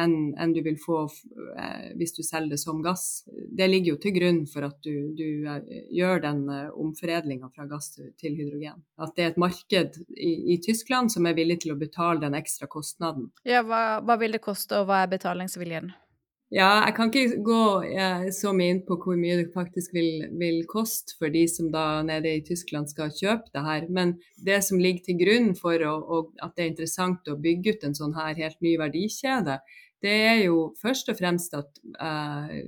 enn 0.00 0.14
en 0.40 0.54
du 0.56 0.62
vil 0.64 0.78
få 0.80 1.02
uh, 1.04 1.88
hvis 2.00 2.14
du 2.16 2.22
selger 2.24 2.54
det 2.54 2.60
som 2.62 2.80
gass. 2.84 3.26
Det 3.28 3.68
ligger 3.68 3.92
jo 3.94 4.00
til 4.00 4.16
grunn 4.16 4.40
for 4.48 4.64
at 4.70 4.78
du, 4.86 5.12
du 5.18 5.44
gjør 5.92 6.24
den 6.24 6.46
omforedlinga 6.72 7.52
fra 7.52 7.68
gass 7.68 7.92
til 7.98 8.38
hydrogen. 8.38 8.80
At 8.96 9.12
det 9.16 9.26
er 9.26 9.34
et 9.34 9.42
marked 9.42 10.00
i, 10.16 10.32
i, 10.54 10.60
Tyskland 10.64 11.12
som 11.12 11.28
er 11.28 11.36
villig 11.36 11.60
til 11.66 11.74
å 11.74 11.80
betale 11.80 12.24
den 12.24 12.38
ekstra 12.38 12.70
kostnaden. 12.70 13.28
Ja, 13.44 13.60
hva, 13.66 14.00
hva 14.00 14.16
vil 14.20 14.38
det 14.38 14.44
koste, 14.44 14.80
og 14.80 14.88
hva 14.88 15.04
er 15.04 15.12
betalingsviljen? 15.12 15.92
Ja, 16.50 16.80
jeg 16.82 16.94
kan 16.96 17.12
ikke 17.12 17.42
gå 17.46 17.64
eh, 17.86 18.24
så 18.34 18.50
mye 18.56 18.74
inn 18.74 18.80
på 18.82 18.96
hvor 18.98 19.14
mye 19.14 19.36
det 19.38 19.52
faktisk 19.54 19.92
vil, 19.94 20.24
vil, 20.34 20.64
koste 20.66 21.14
for 21.14 21.30
de 21.30 21.44
som 21.46 21.68
da 21.70 22.00
nede 22.02 22.32
i 22.40 22.42
Tyskland 22.42 22.90
skal 22.90 23.12
kjøpe 23.14 23.52
det 23.54 23.62
her. 23.62 23.86
Men 23.86 24.16
det 24.34 24.58
som 24.66 24.82
ligger 24.82 25.04
til 25.06 25.20
grunn 25.20 25.52
for 25.58 25.78
å, 25.86 25.92
å, 26.02 26.18
at 26.42 26.56
det 26.56 26.64
er 26.64 26.72
interessant 26.72 27.30
å 27.30 27.38
bygge 27.38 27.76
ut 27.76 27.86
en 27.86 27.94
sånn 27.94 28.16
her 28.18 28.34
helt 28.40 28.58
ny 28.66 28.74
verdikjede, 28.82 29.60
det 30.02 30.16
er 30.26 30.42
jo 30.48 30.72
først 30.80 31.12
og 31.12 31.20
fremst 31.20 31.54
at 31.54 31.78
eh, 32.02 32.58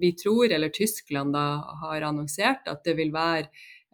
vi 0.00 0.14
tror, 0.16 0.48
eller 0.48 0.72
Tyskland 0.72 1.36
da 1.36 1.46
har 1.84 2.08
annonsert, 2.08 2.72
at 2.72 2.80
det 2.88 2.96
vil 2.96 3.12
være 3.12 3.50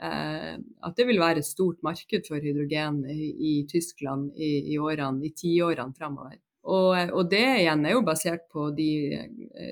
eh, 0.07 0.55
at 0.55 0.95
det 0.95 1.11
vil 1.11 1.19
være 1.19 1.43
et 1.43 1.51
stort 1.51 1.83
marked 1.83 2.31
for 2.31 2.39
hydrogen 2.39 3.03
i, 3.11 3.33
i 3.35 3.55
Tyskland 3.67 4.37
i, 4.39 4.77
i, 4.77 4.79
årene, 4.79 5.27
i 5.27 5.35
tiårene 5.35 5.99
framover. 5.99 6.39
Og, 6.67 7.13
og, 7.15 7.29
det 7.31 7.45
igjen 7.61 7.85
er 7.87 7.95
jo 7.95 8.03
basert 8.07 8.49
på 8.51 8.71
de, 8.75 8.91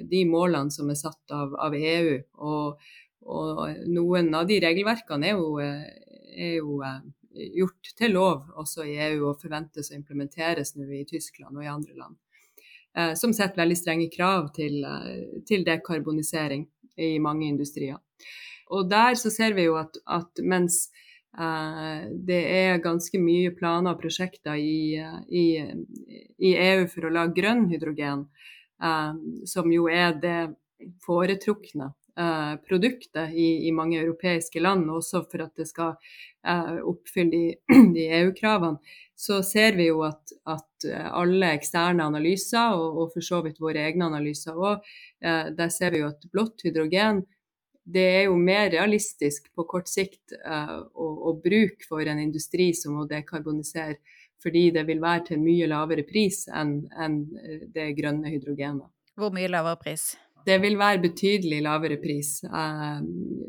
de 0.06 0.20
målene 0.30 0.70
som 0.70 0.90
er 0.92 0.98
satt 0.98 1.34
av, 1.34 1.56
av 1.66 1.74
EU. 1.74 2.18
Og, 2.46 2.90
og, 3.26 3.62
noen 3.90 4.30
av 4.38 4.46
de 4.46 4.60
regelverkene 4.62 5.32
er 5.32 5.40
jo, 5.40 5.48
er 5.58 6.52
jo, 6.60 6.78
eh, 6.86 7.00
gjort 7.58 7.90
til 7.98 8.14
lov 8.14 8.60
også 8.62 8.86
i 8.86 8.94
EU 9.08 9.30
og 9.32 9.42
forventes 9.42 9.90
å 9.90 9.98
implementeres 9.98 10.76
nå 10.78 10.86
i 10.94 11.02
Tyskland 11.08 11.58
og 11.58 11.66
i 11.66 11.72
andre 11.72 11.98
land. 11.98 12.20
Eh, 12.94 13.14
som 13.18 13.34
setter 13.34 13.64
veldig 13.64 13.76
strenge 13.78 14.10
krav 14.12 14.52
til, 14.54 14.84
eh, 14.84 15.40
til 15.48 15.66
dekarbonisering 15.66 16.68
i 16.96 17.18
mange 17.18 17.48
industrier. 17.48 17.98
Og 18.70 18.88
der 18.88 19.18
så 19.18 19.30
ser 19.34 19.54
vi 19.54 19.66
jo 19.66 19.74
at, 19.76 19.98
at 20.06 20.38
mens 20.42 20.90
det 21.34 22.42
er 22.54 22.82
ganske 22.82 23.18
mye 23.18 23.50
planer 23.58 23.94
og 23.94 24.02
prosjekter 24.02 24.54
i, 24.54 24.94
i, 25.26 25.46
i 26.38 26.54
EU 26.54 26.86
for 26.92 27.08
å 27.08 27.12
lage 27.14 27.34
grønn 27.40 27.66
hydrogen, 27.72 28.28
eh, 28.82 29.12
som 29.50 29.72
jo 29.72 29.88
er 29.90 30.14
det 30.22 30.38
foretrukne 31.02 31.90
eh, 32.18 32.54
produktet 32.68 33.34
i, 33.34 33.66
i, 33.66 33.72
mange 33.74 33.98
europeiske 33.98 34.62
land, 34.62 34.86
også 34.90 35.24
for 35.30 35.46
at 35.48 35.56
det 35.58 35.66
skal 35.70 35.96
oppfylle 36.84 37.30
de, 37.32 37.44
de 37.96 38.06
EU-kravene, 38.20 38.94
så 39.16 39.38
ser 39.46 39.78
vi 39.78 39.88
jo 39.88 40.02
at, 40.04 40.34
at 40.50 40.86
alle 41.08 41.54
eksterne 41.56 42.04
analyser, 42.04 42.74
og, 42.76 42.98
og, 42.98 43.14
for 43.14 43.24
så 43.24 43.40
vidt 43.46 43.62
våre 43.62 43.86
egne 43.88 44.10
analyser 44.10 44.58
òg, 44.58 44.84
der 45.22 45.70
ser 45.72 45.94
vi 45.94 46.02
jo 46.02 46.10
at 46.10 46.26
blått 46.34 46.66
hydrogen 46.66 47.22
det 47.84 48.04
er 48.18 48.22
jo 48.26 48.36
mer 48.40 48.70
realistisk 48.72 49.50
på 49.54 49.66
kort 49.68 49.88
sikt 49.90 50.32
uh, 50.46 50.80
å, 50.80 51.08
å, 51.28 51.34
bruke 51.40 51.84
for 51.88 52.04
en 52.08 52.20
industri 52.22 52.72
som 52.76 52.96
må 52.96 53.04
dekarbonisere, 53.10 53.98
fordi 54.42 54.70
det 54.74 54.86
vil 54.88 55.02
være 55.04 55.26
til 55.30 55.42
mye 55.44 55.68
lavere 55.68 56.04
pris 56.08 56.44
enn 56.52 56.78
en 57.00 57.20
eh, 57.40 57.64
det 57.72 57.92
grønne 57.96 58.28
hydrogenet. 58.28 58.90
Hvor 59.16 59.32
mye 59.32 59.48
lavere 59.48 59.80
pris? 59.80 60.10
Det 60.44 60.58
vil 60.60 60.76
være 60.76 61.00
betydelig 61.00 61.62
lavere 61.64 61.96
pris. 62.00 62.36
Uh, 62.44 63.00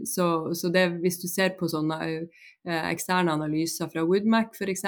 så, 0.07 0.27
så 0.55 0.71
det, 0.71 0.85
hvis 1.03 1.19
du 1.23 1.27
ser 1.31 1.55
på 1.59 1.67
sånne 1.71 1.97
uh, 2.05 2.83
eksterne 2.91 3.35
analyser 3.35 3.91
fra 3.91 4.05
Woodmac 4.07 4.55
f.eks., 4.55 4.85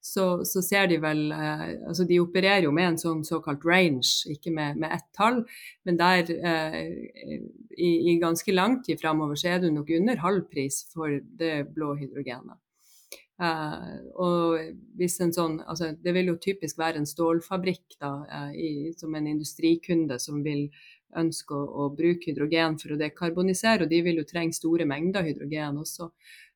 så, 0.00 0.44
så, 0.44 0.62
ser 0.62 0.86
de 0.90 0.98
vel 1.02 1.32
eh, 1.34 1.64
Altså 1.88 2.04
de 2.06 2.20
opererer 2.22 2.66
jo 2.66 2.72
med 2.74 2.92
en 2.92 3.00
sånn 3.00 3.24
såkalt 3.26 3.64
range, 3.66 4.28
ikke 4.30 4.52
med, 4.54 4.78
med 4.82 4.94
ett 4.94 5.08
tall. 5.16 5.40
Men 5.86 5.98
der 5.98 6.30
eh, 6.36 6.78
i, 7.76 7.90
i, 8.12 8.18
ganske 8.22 8.54
lang 8.54 8.80
tid 8.86 9.00
framover 9.02 9.38
så 9.38 9.54
er 9.54 9.64
du 9.64 9.70
nok 9.72 9.90
under 9.98 10.22
halv 10.22 10.46
pris 10.52 10.84
for 10.92 11.18
det 11.40 11.72
blå 11.74 11.96
hydrogenet. 11.98 12.58
Eh, 13.36 13.96
og 14.16 14.60
hvis 14.96 15.18
en 15.20 15.34
sånn 15.36 15.58
Altså 15.68 15.90
det 16.00 16.14
vil 16.16 16.30
jo 16.30 16.38
typisk 16.40 16.78
være 16.80 17.02
en 17.02 17.08
stålfabrikk 17.08 17.98
da, 18.00 18.12
eh, 18.32 18.52
i, 18.56 18.70
som 18.96 19.12
en 19.14 19.26
industrikunde 19.28 20.16
som 20.22 20.40
vil 20.46 20.70
ønske 21.16 21.54
å, 21.54 21.66
å, 21.66 21.90
bruke 21.96 22.30
hydrogen 22.30 22.78
for 22.80 22.94
å 22.94 23.00
dekarbonisere, 23.00 23.84
og 23.84 23.92
de 23.92 24.00
vil 24.04 24.20
jo 24.20 24.26
trenge 24.28 24.56
store 24.56 24.86
mengder 24.88 25.24
hydrogen 25.24 25.78
også. 25.80 26.10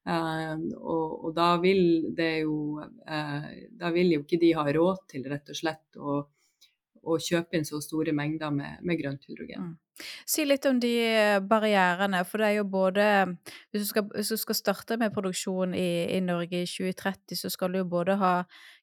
Uh, 0.08 0.56
og, 0.80 1.08
og, 1.26 1.30
da 1.36 1.50
vil 1.60 2.06
det 2.16 2.30
jo 2.40 2.80
uh, 2.80 3.48
Da 3.76 3.90
vil 3.92 4.14
jo 4.14 4.22
ikke 4.22 4.38
de 4.40 4.54
ha 4.56 4.64
råd 4.72 5.02
til 5.12 5.26
rett 5.28 5.52
og 5.52 5.58
slett 5.58 5.98
å, 6.00 6.14
å 7.04 7.18
kjøpe 7.20 7.58
inn 7.58 7.68
så 7.68 7.82
store 7.84 8.14
mengder 8.16 8.48
med, 8.54 8.80
med 8.80 8.96
grønt 8.96 9.28
hydrogen. 9.28 9.74
Mm. 9.74 10.06
Si 10.24 10.46
litt 10.46 10.64
om 10.64 10.80
de 10.80 10.94
barrierene, 11.48 12.22
for 12.24 12.40
det 12.40 12.48
er 12.48 12.56
jo 12.56 12.66
både 12.72 13.06
Hvis 13.70 13.82
du 13.82 13.88
skal, 13.90 14.06
hvis 14.14 14.32
du 14.32 14.40
skal 14.40 14.56
starte 14.56 14.96
med 15.00 15.12
produksjon 15.12 15.74
i, 15.76 15.90
i, 16.16 16.20
Norge 16.24 16.62
i 16.64 16.68
2030, 16.68 17.36
så 17.42 17.52
skal 17.52 17.72
du 17.72 17.82
jo 17.82 17.90
både 17.90 18.16
ha 18.20 18.34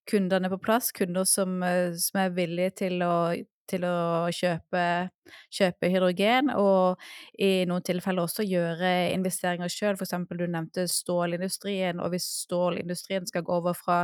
kundene 0.07 0.51
på 0.53 0.62
plass, 0.63 0.91
kunder 0.95 1.25
som, 1.27 1.62
eh, 1.63 1.95
som 2.00 2.21
er 2.21 2.36
villige 2.36 2.77
til 2.83 3.01
å 3.03 3.15
til 3.69 3.86
å 3.88 4.27
kjøpe, 4.33 4.83
kjøpe, 5.53 5.89
hydrogen, 5.91 6.51
og 6.55 7.01
i 7.39 7.65
noen 7.69 7.86
tilfeller 7.86 8.27
også 8.27 8.45
gjøre 8.47 8.91
investeringer 9.13 9.71
sjøl. 9.71 9.97
For 10.00 10.07
eksempel 10.07 10.41
du 10.41 10.47
nevnte 10.47 10.88
stålindustrien, 10.91 12.01
og 12.03 12.13
hvis 12.13 12.27
stålindustrien 12.45 13.27
skal 13.29 13.45
gå 13.47 13.59
over 13.59 13.77
fra 13.77 14.00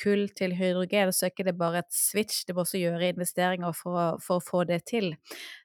kull 0.00 0.26
til 0.34 0.54
hydrogen, 0.58 1.12
så 1.14 1.26
er 1.26 1.32
ikke 1.32 1.46
det 1.46 1.56
bare 1.58 1.84
et 1.84 1.94
switch, 1.94 2.42
det 2.46 2.56
må 2.56 2.64
også 2.64 2.80
gjøre 2.82 3.12
investeringer 3.14 3.74
for, 3.78 4.18
for 4.24 4.40
å 4.40 4.44
få 4.44 4.64
det 4.68 4.80
til. 4.90 5.12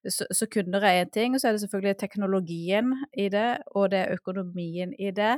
Så, 0.05 0.27
så 0.29 0.49
kunder 0.51 0.85
er 0.85 1.03
én 1.03 1.13
ting, 1.13 1.33
og 1.33 1.41
så 1.41 1.49
er 1.49 1.57
det 1.57 1.63
selvfølgelig 1.65 1.97
teknologien 2.01 2.93
i 3.17 3.29
det, 3.33 3.49
og 3.73 3.89
det 3.93 4.03
er 4.03 4.17
økonomien 4.19 4.93
i 4.99 5.11
det. 5.15 5.35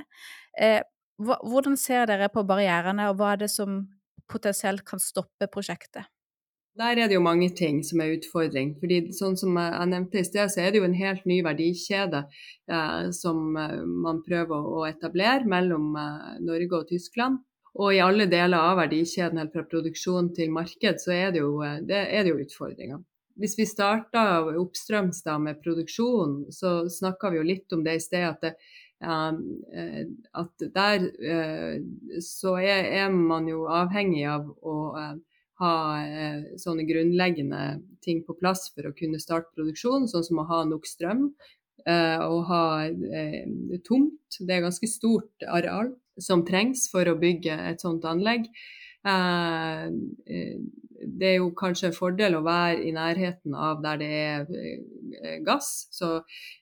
Eh, 0.59 0.81
hvordan 1.21 1.77
ser 1.77 2.07
dere 2.09 2.29
på 2.33 2.43
barrierene, 2.47 3.09
og 3.11 3.19
hva 3.19 3.35
er 3.35 3.45
det 3.45 3.51
som 3.53 3.83
potensielt 4.31 4.85
kan 4.87 5.01
stoppe 5.01 5.47
prosjektet? 5.51 6.07
Der 6.79 6.95
er 6.95 7.09
det 7.09 7.17
jo 7.17 7.23
mange 7.23 7.49
ting 7.51 7.81
som 7.83 7.99
er 7.99 8.13
utfordring. 8.15 8.75
fordi 8.79 9.11
sånn 9.11 9.35
som 9.37 9.57
jeg 9.59 9.87
nevnte 9.91 10.21
i 10.21 10.23
sted, 10.23 10.47
så 10.53 10.61
er 10.63 10.71
det 10.71 10.79
jo 10.79 10.87
en 10.87 10.95
helt 10.95 11.25
ny 11.27 11.41
verdikjede 11.43 12.23
eh, 12.71 13.09
som 13.11 13.57
eh, 13.59 13.81
man 13.83 14.21
prøver 14.23 14.67
å 14.75 14.85
etablere 14.87 15.43
mellom 15.51 15.95
eh, 15.99 16.37
Norge 16.39 16.77
og 16.79 16.87
Tyskland. 16.93 17.41
Og 17.75 17.95
i 17.95 18.01
alle 18.03 18.27
deler 18.31 18.57
av 18.71 18.79
verdikjeden, 18.79 19.39
helt 19.39 19.53
fra 19.53 19.65
produksjon 19.67 20.31
til 20.35 20.51
marked, 20.51 20.99
så 21.03 21.11
er 21.15 21.33
det 21.35 21.41
jo, 21.43 21.57
eh, 21.65 21.81
det, 21.87 22.05
er 22.07 22.23
det 22.23 22.31
jo 22.31 22.45
utfordringer. 22.45 23.01
Hvis 23.41 23.57
vi 23.59 23.67
starter 23.67 24.55
oppstrøms 24.59 25.21
da 25.27 25.35
med 25.43 25.59
produksjon, 25.63 26.45
så 26.55 26.85
snakka 26.91 27.33
vi 27.33 27.41
jo 27.41 27.49
litt 27.51 27.75
om 27.75 27.83
det 27.83 27.97
i 27.97 28.05
sted. 28.05 28.29
at 28.29 28.47
det, 28.47 28.55
Um, 29.01 29.63
at 30.37 30.61
der 30.75 31.07
så 32.21 32.51
er, 32.61 33.09
man 33.09 33.47
jo 33.49 33.63
avhengig 33.65 34.27
av 34.29 34.45
å 34.61 34.75
ha 35.61 35.77
eh, 36.01 36.43
sånne 36.61 36.85
grunnleggende 36.89 37.61
ting 38.03 38.23
på 38.25 38.35
plass 38.39 38.69
for 38.73 38.89
å 38.89 38.95
kunne 38.97 39.21
starte 39.21 39.53
produksjon, 39.55 40.09
sånn 40.09 40.25
som 40.27 40.41
å 40.41 40.47
ha 40.49 40.63
nok 40.67 40.87
strøm 40.89 41.27
eh, 41.85 42.21
og 42.25 42.45
ha 42.49 42.65
eh, 42.89 43.45
tomt. 43.87 44.39
Det 44.39 44.57
er 44.57 44.65
ganske 44.65 44.89
stort 44.89 45.47
areal 45.47 45.93
som 46.21 46.45
trengs 46.47 46.87
for 46.91 47.07
å 47.07 47.17
bygge 47.19 47.55
et 47.71 47.83
sånt 47.83 48.05
anlegg. 48.09 48.49
Eh, 49.01 49.87
det 51.01 51.27
er 51.27 51.37
jo 51.39 51.47
kanskje 51.57 51.89
en 51.89 51.95
fordel 51.95 52.35
å 52.37 52.43
være 52.45 52.83
i 52.85 52.91
nærheten 52.93 53.55
av 53.57 53.79
der 53.81 53.97
det 53.97 54.09
er 54.13 55.39
gass. 55.45 55.87
Så 55.89 56.19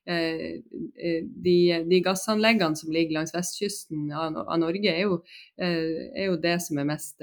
de, 0.08 1.56
de 1.90 2.00
gassanleggene 2.06 2.80
som 2.80 2.94
ligger 2.96 3.18
langs 3.18 3.36
vestkysten 3.36 4.08
av 4.16 4.56
Norge, 4.62 4.94
er 4.94 5.04
jo, 5.10 5.18
er 5.60 6.30
jo, 6.30 6.38
det 6.40 6.56
som 6.64 6.80
er 6.80 6.88
mest 6.88 7.20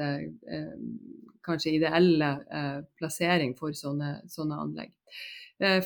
kanskje 1.46 1.78
ideelle 1.78 2.30
plassering 3.00 3.56
for 3.56 3.72
sånne, 3.72 4.18
sånne 4.28 4.60
anlegg. 4.66 4.92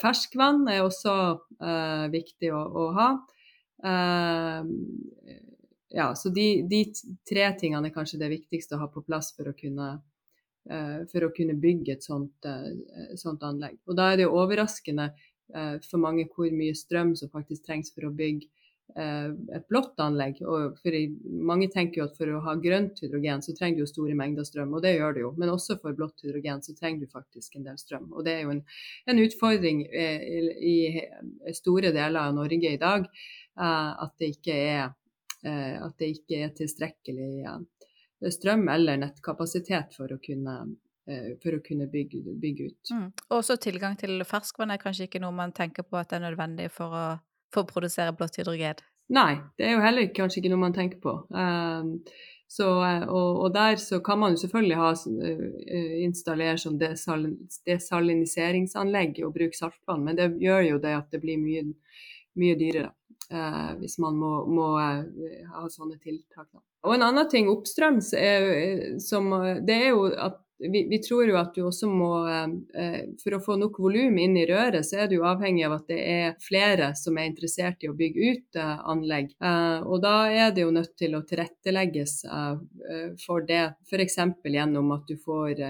ferskvann 0.03 0.67
er 0.73 0.83
også 0.83 1.15
viktig 2.11 2.51
å, 2.59 2.65
å 2.75 2.91
ha. 2.99 3.09
Ja, 5.91 6.15
så 6.15 6.31
de, 6.31 6.63
de, 6.71 6.85
tre 7.27 7.49
tingene 7.59 7.91
er 7.91 7.95
kanskje 7.95 8.21
det 8.21 8.31
viktigste 8.31 8.77
å 8.77 8.85
ha 8.85 8.89
på 8.93 9.03
plass 9.03 9.33
for 9.35 9.51
å 9.51 9.57
kunne, 9.59 9.89
uh, 10.71 11.01
for 11.11 11.27
å 11.27 11.33
kunne 11.35 11.59
bygge 11.59 11.97
et 11.97 12.07
sånt, 12.07 12.47
uh, 12.47 13.17
sånt, 13.19 13.43
anlegg. 13.47 13.81
Og 13.91 13.99
da 13.99 14.11
er 14.11 14.21
det 14.21 14.29
jo 14.29 14.39
overraskende 14.39 15.13
for 15.83 15.99
mange 15.99 16.29
hvor 16.31 16.47
mye 16.55 16.77
strøm 16.79 17.09
som 17.19 17.27
faktisk 17.33 17.65
trengs 17.67 17.89
for 17.91 18.07
å 18.07 18.13
bygge 18.15 18.47
et 18.95 19.65
blått 19.67 19.99
anlegg. 19.99 20.41
Og 20.47 20.77
for 20.79 20.95
mange 21.47 21.67
tenker 21.73 22.01
jo 22.01 22.07
at 22.07 22.15
for 22.19 22.31
å 22.31 22.43
ha 22.45 22.55
grønt 22.63 23.01
hydrogen 23.03 23.43
så 23.43 23.55
trenger 23.59 23.81
du 23.81 23.83
jo 23.83 23.89
store 23.91 24.15
mengder 24.19 24.47
strøm, 24.47 24.73
og 24.75 24.85
det 24.85 24.95
gjør 24.97 25.17
du 25.17 25.21
jo. 25.25 25.33
Men 25.43 25.51
også 25.51 25.81
for 25.83 25.97
blått 25.99 26.23
hydrogen 26.23 26.63
så 26.63 26.75
trenger 26.79 27.03
du 27.03 27.11
faktisk 27.11 27.57
en 27.59 27.67
del 27.67 27.79
strøm. 27.83 28.07
Og 28.13 28.23
det 28.27 28.37
er 28.37 28.45
jo 28.45 28.55
en, 28.55 28.63
en 29.11 29.23
utfordring 29.25 29.83
i, 29.91 30.79
i 31.51 31.55
store 31.59 31.91
deler 31.91 32.23
av 32.23 32.39
Norge 32.39 32.71
i 32.71 32.81
dag 32.81 33.11
at 33.61 34.15
det 34.21 34.35
ikke 34.37 34.55
er, 34.55 34.85
eh, 34.85 34.95
at 35.43 35.95
det 35.97 36.09
ikke 36.13 36.39
er 36.45 36.51
tilstrekkelig 36.53 37.47
strøm 38.29 38.69
eller 38.69 39.01
nettkapasitet 39.01 39.95
for 39.97 40.13
å 40.13 40.19
kunne, 40.23 40.57
eh, 41.09 41.37
for 41.43 41.57
å 41.57 41.63
kunne 41.65 41.89
bygge, 41.89 42.23
bygge 42.41 42.67
ut. 42.69 42.93
Mm. 42.93 43.07
Også 43.37 43.57
tilgang 43.57 43.97
til 43.97 44.21
ferskvann 44.25 44.71
er 44.75 44.83
kanskje 44.83 45.09
ikke 45.09 45.23
noe 45.23 45.33
man 45.33 45.53
tenker 45.53 45.83
på 45.83 45.97
at 46.01 46.13
er 46.13 46.25
nødvendig 46.27 46.71
for 46.75 46.93
å, 46.93 47.07
for 47.53 47.65
å 47.65 47.71
produsere 47.71 48.17
blått 48.17 48.41
hydrogen? 48.41 48.85
Nei, 49.11 49.41
det 49.59 49.67
er 49.67 49.73
jo 49.75 49.83
heller 49.83 50.13
kanskje 50.15 50.41
ikke 50.41 50.53
noe 50.53 50.67
man 50.67 50.77
tenker 50.77 51.01
på. 51.03 51.17
Um, 51.35 51.97
så, 52.51 52.69
og, 53.07 53.41
og, 53.41 53.49
der 53.55 53.77
så 53.79 53.99
kan 54.03 54.19
man 54.19 54.35
jo 54.35 54.43
selvfølgelig 54.43 54.79
ha, 54.79 54.93
uh, 54.93 55.97
installere 56.05 56.59
sånn 56.59 56.79
desal, 56.79 57.27
desaliniseringsanlegg 57.67 59.19
og 59.27 59.35
bruke 59.35 59.59
saltvann, 59.59 60.05
men 60.07 60.19
det 60.19 60.31
gjør 60.43 60.63
jo 60.69 60.79
det 60.83 60.95
at 60.95 61.11
det 61.11 61.23
blir 61.23 61.43
mye, 61.43 61.65
mye 62.39 62.59
dyrere 62.59 62.93
eh, 63.31 63.73
hvis 63.81 63.99
man 64.03 64.19
må, 64.21 64.33
må 64.51 64.69
eh, 64.83 65.41
ha 65.55 65.65
sånne 65.71 65.99
tiltak. 66.03 66.49
Og 66.87 66.95
en 66.97 67.05
annen 67.05 67.29
ting 67.31 67.51
oppstrøms, 67.53 68.13
er, 68.17 68.99
som, 69.05 69.33
det 69.67 69.77
er 69.77 69.91
jo 69.93 70.07
at 70.15 70.41
vi, 70.61 70.89
vi, 70.89 70.99
tror 70.99 71.29
jo 71.29 71.37
at 71.41 71.55
du 71.57 71.63
også 71.65 71.89
må 71.89 72.11
eh, 72.29 73.07
For 73.23 73.37
å 73.37 73.41
få 73.45 73.57
nok 73.61 73.79
volum 73.81 74.19
inn 74.21 74.37
i 74.37 74.47
røret, 74.49 74.85
så 74.87 75.05
er 75.05 75.11
du 75.11 75.21
avhengig 75.25 75.65
av 75.67 75.79
at 75.79 75.87
det 75.89 75.99
er 76.01 76.35
flere 76.45 76.91
som 76.99 77.17
er 77.19 77.31
interessert 77.31 77.85
i 77.85 77.91
å 77.91 77.97
bygge 77.97 78.31
ut 78.35 78.61
eh, 78.61 78.83
anlegg. 78.93 79.33
Eh, 79.41 79.87
og 79.87 80.03
da 80.05 80.15
er 80.29 80.53
det 80.55 80.67
jo 80.67 80.75
nødt 80.75 80.93
til 81.01 81.17
å 81.17 81.23
tilrettelegges 81.27 82.19
for 83.23 83.45
det, 83.47 83.63
f.eks. 83.89 84.17
gjennom 84.51 84.91
at 84.95 85.09
du 85.09 85.15
får 85.21 85.61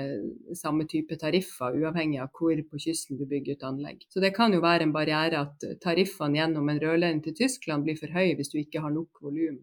samme 0.56 0.86
type 0.88 1.16
tariffer, 1.20 1.76
uavhengig 1.76 2.20
av 2.22 2.30
hvor 2.36 2.58
på 2.70 2.80
kysten 2.80 3.18
du 3.20 3.26
bygger 3.28 3.58
ut 3.58 3.66
anlegg. 3.68 4.04
Så 4.10 4.22
det 4.24 4.32
kan 4.36 4.54
jo 4.54 4.62
være 4.64 4.86
en 4.86 4.94
barriere 4.94 5.44
at 5.44 5.66
tariffene 5.84 6.40
gjennom 6.40 6.70
en 6.70 6.80
rørledning 6.82 7.22
til 7.24 7.36
Tyskland 7.42 7.86
blir 7.86 7.98
for 8.00 8.12
høye 8.14 8.36
hvis 8.38 8.52
du 8.52 8.58
ikke 8.62 8.82
har 8.84 8.94
nok 8.94 9.22
volum 9.22 9.60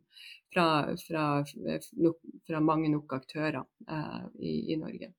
fra, 0.57 1.43
fra, 1.45 2.11
fra 2.47 2.59
mange 2.63 2.89
nok 2.93 3.13
aktører 3.19 3.61
eh, 3.61 4.19
i, 4.39 4.53
i, 4.73 4.77
Norge. 4.79 5.13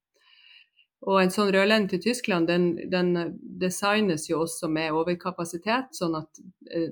Og 1.06 1.20
en 1.20 1.30
sånn 1.30 1.52
rørledning 1.54 1.86
til 1.92 2.00
Tyskland 2.02 2.48
den, 2.50 2.72
den, 2.90 3.12
designes 3.62 4.26
jo 4.26 4.40
også 4.42 4.66
med 4.72 4.96
overkapasitet, 4.98 5.92
sånn 5.94 6.16
at 6.18 6.40
eh, 6.74 6.90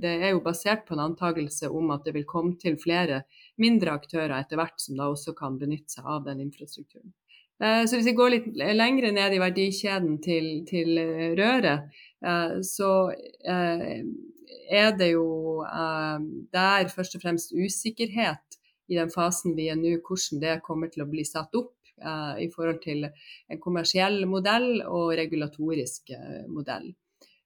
det 0.00 0.14
er 0.14 0.32
jo 0.32 0.44
basert 0.44 0.86
på 0.88 0.96
en 0.96 1.04
antakelse 1.10 1.68
om 1.68 1.92
at 1.92 2.06
det 2.08 2.16
vil 2.16 2.28
komme 2.28 2.56
til 2.60 2.78
flere 2.80 3.22
mindre 3.60 3.98
aktører 3.98 4.38
etter 4.38 4.60
hvert, 4.60 4.80
som 4.80 4.96
da 4.96 5.10
også 5.12 5.36
kan 5.36 5.60
benytte 5.60 5.98
seg 5.98 6.08
av 6.08 6.24
den 6.30 6.40
infrastrukturen. 6.46 7.12
Eh, 7.62 7.84
så 7.84 7.98
hvis 7.98 8.08
vi 8.08 8.16
går 8.18 8.34
litt 8.34 8.48
lengre 8.56 9.12
ned 9.14 9.36
i 9.36 9.42
verdikjeden 9.42 10.16
til, 10.24 10.48
til 10.68 10.96
røret, 11.38 11.92
eh, 12.24 12.56
så 12.64 12.92
er 14.70 14.90
det 14.96 15.12
jo 15.12 15.26
uh, 15.64 16.18
der 16.54 16.90
først 16.92 17.16
og 17.16 17.24
fremst 17.24 17.54
usikkerhet 17.54 18.58
i 18.90 18.98
den 18.98 19.12
fasen 19.12 19.56
vi 19.56 19.68
er 19.72 19.78
nå, 19.78 19.96
hvordan 20.06 20.42
det 20.42 20.58
kommer 20.66 20.90
til 20.92 21.04
å 21.04 21.10
bli 21.10 21.24
satt 21.26 21.54
opp 21.58 21.74
uh, 22.04 22.34
i 22.40 22.48
forhold 22.54 22.82
til 22.84 23.06
en 23.06 23.62
kommersiell 23.62 24.24
modell 24.28 24.82
og 24.86 25.14
regulatorisk 25.20 26.14
uh, 26.16 26.42
modell. 26.48 26.92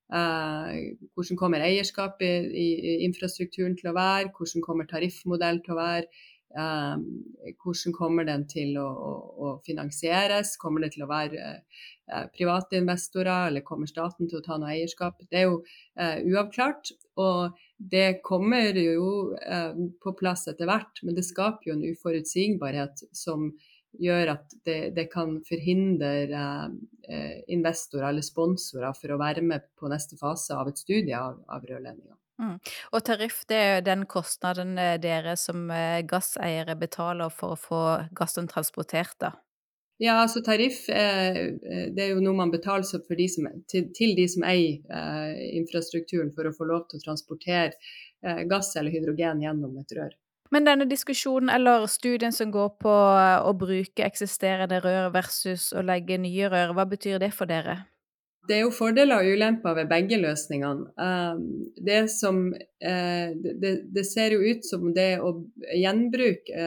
hvordan 0.07 1.38
kommer 1.38 1.64
eierskapet 1.66 2.45
i, 2.55 2.66
infrastrukturen 3.03 3.73
til 3.75 3.88
å 3.90 3.95
være, 3.97 4.29
hvordan 4.37 4.62
kommer 4.62 4.87
tariffmodell 4.87 5.59
til 5.64 5.75
å 5.75 5.79
være, 5.81 6.07
hvordan 6.54 7.94
kommer 7.96 8.24
den 8.24 8.46
til 8.48 8.78
å, 8.80 8.87
å, 8.87 9.11
å, 9.37 9.48
finansieres, 9.66 10.54
kommer 10.61 10.85
det 10.85 10.94
til 10.94 11.04
å 11.04 11.11
være 11.11 11.50
private 12.32 12.78
investorer, 12.80 13.50
eller 13.50 13.64
kommer 13.66 13.90
staten 13.90 14.30
til 14.30 14.38
å 14.38 14.44
ta 14.44 14.56
noe 14.61 14.72
eierskap? 14.72 15.20
Det 15.28 15.42
er 15.42 15.48
jo 15.50 15.59
uavklart. 16.32 16.94
Og 17.20 17.56
det 17.76 18.20
kommer 18.24 18.76
jo 18.76 19.37
eh, 19.37 19.72
på 20.02 20.12
plass 20.18 20.46
etter 20.48 20.68
hvert, 20.68 21.00
men 21.02 21.16
det 21.16 21.26
skaper 21.28 21.70
jo 21.70 21.76
en 21.76 21.87
uforutsigbarhet 21.92 23.04
som 23.16 23.50
gjør 24.00 24.35
at 24.35 24.56
det, 24.68 24.80
det 24.96 25.06
kan 25.12 25.38
forhindre 25.48 26.12
eh, 26.37 27.38
investorer 27.52 28.11
eller 28.11 28.24
sponsorer 28.24 28.96
for 28.96 29.12
å 29.12 29.20
være 29.20 29.44
med 29.44 29.68
på 29.76 29.88
neste 29.92 30.18
fase 30.20 30.56
av 30.56 30.68
et 30.68 30.80
studie 30.80 31.16
av, 31.16 31.40
av 31.48 31.64
rørledninger. 31.68 32.16
Mm. 32.37 32.59
Og 32.92 33.05
tariff, 33.05 33.40
det 33.49 33.57
er 33.57 33.70
jo 33.79 33.85
den 33.87 34.05
kostnaden 34.11 34.77
eh, 34.79 34.99
dere 35.01 35.37
som 35.40 35.70
eh, 35.72 36.03
gasseiere 36.09 36.77
betaler 36.77 37.33
for 37.33 37.55
å 37.55 37.61
få 37.61 37.83
gassen 38.16 38.49
transportert, 38.51 39.16
da? 39.22 39.33
Ja, 39.96 40.18
altså 40.20 40.42
tariff 40.44 40.83
eh, 40.92 41.57
det 41.96 42.03
er 42.05 42.11
jo 42.12 42.20
noe 42.20 42.37
man 42.37 42.53
betaler 42.53 42.85
de 42.85 43.29
som, 43.33 43.49
til, 43.64 43.88
til, 43.96 44.12
de 44.18 44.29
som 44.29 44.44
eier 44.44 44.85
infrastrukturen 45.57 46.35
for 46.37 46.44
å 46.44 46.53
få 46.53 46.68
lov 46.68 46.85
til 46.90 47.01
å 47.01 47.07
transportere 47.07 48.44
gass 48.51 48.75
eller 48.77 48.92
hydrogen 48.92 49.40
gjennom 49.40 49.79
et 49.81 49.96
rør. 49.96 50.12
Men 50.53 50.68
denne 50.68 50.85
diskusjonen 50.87 51.49
eller 51.51 51.88
studien 51.90 52.35
som 52.35 52.53
går 52.53 52.68
på 52.83 52.92
å 52.92 53.53
bruke 53.57 54.05
eksisterende 54.05 54.83
rør 54.85 55.09
versus 55.14 55.72
å 55.72 55.83
legge 55.83 56.20
nye 56.20 56.53
rør, 56.53 56.77
hva 56.77 56.85
betyr 56.92 57.18
det 57.22 57.33
for 57.35 57.49
dere? 57.51 57.81
Det 58.46 58.56
er 58.56 58.62
jo 58.64 58.72
fordeler 58.74 59.20
og 59.20 59.37
ulemper 59.37 59.74
ved 59.78 59.88
begge 59.90 60.18
løsningene. 60.20 60.87
Det, 61.87 62.00
som, 62.12 62.40
det, 62.54 63.72
det 63.94 64.04
ser 64.06 64.37
jo 64.37 64.40
ut 64.46 64.66
som 64.66 64.88
det 64.94 65.16
å 65.18 65.32
gjenbruke 65.74 66.66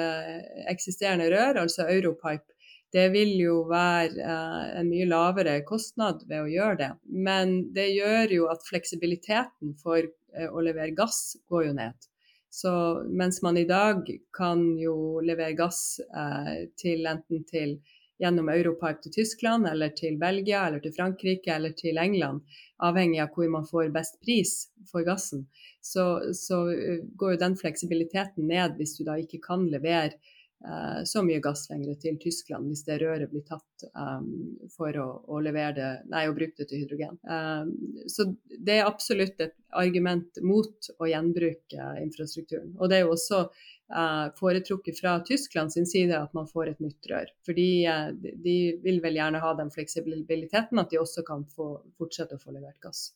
eksisterende 0.72 1.30
rør, 1.32 1.62
altså 1.64 1.88
Europipe, 1.88 2.48
det 2.94 3.10
vil 3.14 3.36
jo 3.38 3.56
være 3.70 4.18
eh, 4.18 4.70
en 4.80 4.90
mye 4.90 5.08
lavere 5.10 5.60
kostnad 5.68 6.24
ved 6.30 6.42
å 6.42 6.50
gjøre 6.50 6.78
det. 6.80 6.92
Men 7.06 7.60
det 7.76 7.92
gjør 7.94 8.34
jo 8.34 8.48
at 8.50 8.66
fleksibiliteten 8.66 9.76
for 9.84 10.02
eh, 10.02 10.50
å 10.50 10.64
levere 10.66 10.96
gass 10.98 11.38
går 11.50 11.70
jo 11.70 11.76
ned. 11.78 12.10
Så 12.50 12.72
mens 13.06 13.44
man 13.46 13.60
i 13.62 13.68
dag 13.70 14.10
kan 14.34 14.64
jo 14.82 15.22
levere 15.22 15.54
gass 15.58 16.00
eh, 16.02 16.66
til 16.82 17.06
enten 17.10 17.46
til 17.50 17.78
gjennom 18.20 18.50
Europipe 18.52 19.04
til 19.04 19.14
Tyskland, 19.16 19.68
eller 19.70 19.94
til 19.96 20.18
Belgia, 20.20 20.66
eller 20.68 20.84
til 20.84 20.94
Frankrike, 20.96 21.54
eller 21.56 21.76
til 21.78 21.98
England, 21.98 22.44
avhengig 22.84 23.22
av 23.24 23.32
hvor 23.36 23.52
man 23.52 23.68
får 23.68 23.94
best 23.96 24.20
pris 24.26 24.54
for 24.92 25.08
gassen, 25.08 25.46
så, 25.82 26.34
så 26.36 26.66
eh, 26.74 27.06
går 27.20 27.36
jo 27.36 27.44
den 27.46 27.56
fleksibiliteten 27.60 28.50
ned 28.52 28.76
hvis 28.80 28.98
du 29.00 29.06
da 29.08 29.20
ikke 29.22 29.42
kan 29.46 29.68
levere 29.72 30.20
Eh, 30.68 31.04
så 31.04 31.22
mye 31.24 31.40
gass 31.40 31.70
lenger 31.70 31.96
til 32.04 32.18
Tyskland 32.20 32.68
hvis 32.68 32.84
det 32.84 32.98
røret 33.00 33.32
blir 33.32 33.46
tatt 33.48 33.86
um, 33.94 34.58
for 34.74 34.92
å, 35.00 35.08
å, 35.32 35.40
levere 35.40 35.76
det, 35.78 35.92
nei, 36.12 36.26
å 36.28 36.36
bruke 36.36 36.60
det 36.60 36.68
til 36.68 36.82
hydrogen. 36.84 37.16
Um, 37.24 37.72
så 38.12 38.28
det 38.50 38.76
er 38.76 38.90
absolutt 38.90 39.40
et 39.40 39.56
argument 39.80 40.42
mot 40.44 40.90
å 41.00 41.08
gjenbruke 41.08 41.94
infrastrukturen. 42.04 42.74
Og 42.76 42.92
det 42.92 43.00
er 43.00 43.06
jo 43.06 43.16
også 43.16 43.46
foretrukket 44.38 45.00
fra 45.02 45.16
Tyskland 45.26 45.74
sin 45.74 45.88
side 45.90 46.14
at 46.14 46.34
man 46.38 46.46
får 46.48 46.74
et 46.74 46.84
nytt 46.84 47.08
rør. 47.10 47.32
Fordi 47.46 47.70
uh, 47.90 48.12
de, 48.14 48.36
de 48.44 48.58
vil 48.84 49.00
vel 49.02 49.18
gjerne 49.18 49.42
ha 49.42 49.54
den 49.58 49.72
fleksibiliteten 49.74 50.82
at 50.82 50.92
de 50.92 51.02
også 51.02 51.26
kan 51.26 51.48
få 51.56 51.72
fortsette 51.98 52.38
å 52.38 52.44
få 52.44 52.54
levert 52.54 52.78
gass. 52.86 53.08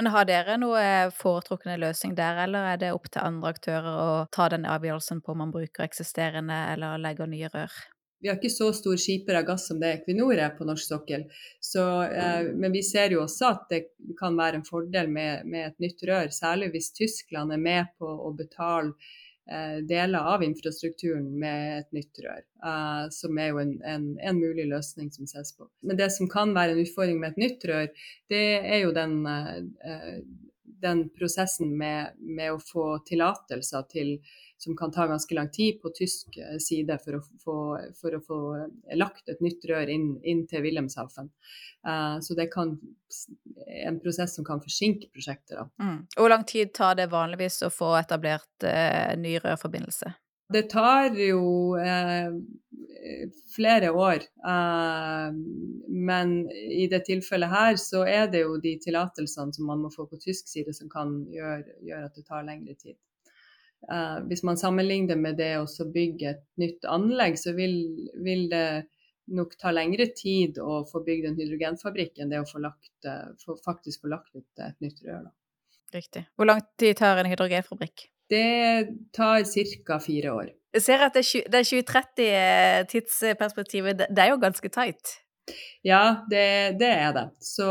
Men 0.00 0.08
har 0.12 0.24
dere 0.28 0.56
noe 0.60 0.82
foretrukne 1.16 1.76
løsning 1.80 2.14
der, 2.16 2.40
eller 2.46 2.72
er 2.72 2.78
det 2.80 2.92
opp 2.96 3.10
til 3.12 3.24
andre 3.24 3.52
aktører 3.52 3.98
å 4.02 4.12
ta 4.32 4.48
den 4.52 4.64
avgjørelsen 4.68 5.20
på 5.20 5.34
om 5.34 5.42
man 5.44 5.52
bruker 5.52 5.84
eksisterende 5.84 6.56
eller 6.72 7.00
legger 7.00 7.28
nye 7.28 7.50
rør? 7.52 7.74
Vi 8.22 8.30
har 8.30 8.38
ikke 8.38 8.52
så 8.54 8.68
stor 8.74 8.98
skiper 9.02 9.34
av 9.40 9.48
gass 9.48 9.64
som 9.66 9.80
det 9.82 9.88
Equinor 9.96 10.38
er 10.38 10.52
på 10.54 10.64
norsk 10.64 10.86
sokkel. 10.94 11.24
Så, 11.60 11.82
eh, 12.02 12.52
men 12.54 12.72
vi 12.72 12.82
ser 12.86 13.10
jo 13.10 13.24
også 13.24 13.48
at 13.48 13.64
det 13.72 13.80
kan 14.18 14.38
være 14.38 14.60
en 14.60 14.66
fordel 14.66 15.10
med, 15.10 15.42
med, 15.44 15.72
et 15.72 15.82
nytt 15.82 16.04
rør, 16.06 16.30
særlig 16.30 16.70
hvis 16.76 16.92
Tyskland 16.94 17.52
er 17.52 17.62
med 17.62 17.90
på 17.98 18.06
å 18.06 18.30
betale 18.38 18.94
eh, 18.94 19.21
deler 19.88 20.22
av 20.34 20.42
infrastrukturen 20.46 21.24
med 21.42 21.80
et 21.80 21.96
nytt 21.96 22.20
rør, 22.22 22.44
uh, 22.62 23.08
som 23.10 23.38
er 23.42 23.48
jo 23.50 23.58
en, 23.58 23.72
en, 23.82 24.04
en, 24.22 24.38
mulig 24.38 24.68
løsning 24.70 25.10
som 25.10 25.26
ses 25.26 25.50
på. 25.56 25.66
Men 25.82 25.98
det 25.98 26.08
som 26.14 26.30
kan 26.30 26.54
være 26.54 26.76
en 26.76 26.84
utfordring 26.84 27.18
med 27.18 27.34
et 27.34 27.42
nytt 27.42 27.66
rør, 27.68 27.88
det 28.30 28.44
er 28.60 28.84
jo 28.84 28.94
den, 28.94 29.16
uh, 29.26 30.22
den 30.82 31.08
prosessen 31.16 31.74
med, 31.78 32.14
med, 32.18 32.54
å 32.54 32.62
få 32.62 32.86
tillatelser 33.08 33.86
til 33.90 34.14
som 34.62 34.76
kan 34.76 34.92
ta 34.94 35.06
ganske 35.10 35.34
lang 35.34 35.50
tid 35.50 35.80
på 35.82 35.90
tysk 35.94 36.38
side 36.62 36.98
for 37.02 37.18
å 37.18 37.20
få, 37.44 37.56
for 37.98 38.14
å 38.14 38.20
få 38.22 38.38
lagt 38.94 39.28
et 39.32 39.42
nytt 39.42 39.64
rør 39.66 39.90
inn, 39.90 40.12
inn 40.22 40.44
til 40.46 40.62
Wilhelmshaven. 40.62 41.30
Uh, 41.86 42.20
så 42.22 42.36
det 42.38 42.46
kan 42.52 42.76
en 43.86 44.00
prosess 44.00 44.36
som 44.38 44.46
kan 44.46 44.62
forsinke 44.62 45.10
prosjekter. 45.10 45.66
Mm. 45.82 46.04
Hvor 46.16 46.30
lang 46.30 46.46
tid 46.46 46.74
tar 46.74 46.94
det 47.00 47.10
vanligvis 47.10 47.62
å 47.66 47.72
få 47.74 47.94
etablert 47.98 48.66
uh, 48.68 49.14
ny 49.18 49.38
rørforbindelse? 49.42 50.14
Det 50.52 50.66
tar 50.68 51.14
jo 51.16 51.78
eh, 51.80 52.34
flere 53.54 53.88
år. 53.90 54.26
men 55.88 56.34
i 56.52 56.86
det 56.92 57.06
tilfellet 57.06 57.48
her 57.48 57.78
så 57.80 58.02
er 58.04 58.26
det 58.28 58.42
jo 58.42 58.58
de 58.60 58.74
tillatelsene 58.82 59.54
som 59.56 59.66
man 59.66 59.80
må 59.80 59.90
få 59.94 60.04
på 60.10 60.18
tysk 60.20 60.50
side 60.50 60.74
som 60.76 60.90
kan 60.92 61.22
gjøre, 61.32 61.78
gjøre 61.80 62.10
at 62.10 62.18
det 62.18 62.26
tar 62.28 62.44
lengre 62.44 62.74
tid. 62.74 62.98
Hvis 64.28 64.44
man 64.46 64.56
sammenligner 64.56 65.18
med 65.18 65.40
det 65.40 65.56
å 65.58 65.86
bygge 65.90 66.28
et 66.30 66.42
nytt 66.62 66.84
anlegg, 66.86 67.34
så 67.40 67.50
vil, 67.56 67.74
vil 68.22 68.44
det 68.52 68.84
nok 69.30 69.54
ta 69.60 69.70
lengre 69.74 70.06
tid 70.16 70.58
å 70.62 70.78
få 70.88 71.02
bygd 71.06 71.26
en 71.30 71.36
hydrogenfabrikk 71.38 72.18
enn 72.22 72.30
det 72.32 72.40
å 72.42 72.48
få 72.48 72.58
lagt, 72.62 73.04
eh, 73.06 73.28
for 73.44 73.54
faktisk 73.64 74.00
få 74.02 74.08
lagt 74.12 74.32
ut 74.34 74.58
et 74.58 74.80
nytt 74.84 74.98
rør. 75.06 75.20
Da. 75.28 75.32
Riktig. 75.94 76.22
Hvor 76.36 76.46
lang 76.48 76.60
tid 76.80 76.92
tar 76.98 77.16
en 77.20 77.30
hydrogenfabrikk? 77.30 77.96
Det 78.32 78.52
tar 79.12 79.40
ca. 79.86 79.96
fire 79.98 80.30
år. 80.32 80.48
Jeg 80.72 80.82
ser 80.82 80.98
at 81.04 81.14
det, 81.14 81.24
2030-tidsperspektivet, 81.26 84.00
eh, 84.00 84.06
det 84.08 84.18
er 84.18 84.28
jo 84.32 84.38
ganske 84.40 84.68
tight? 84.68 85.21
Ja, 85.82 86.26
det, 86.30 86.78
det, 86.78 86.86
er 86.86 87.12
det. 87.12 87.24
Så 87.42 87.66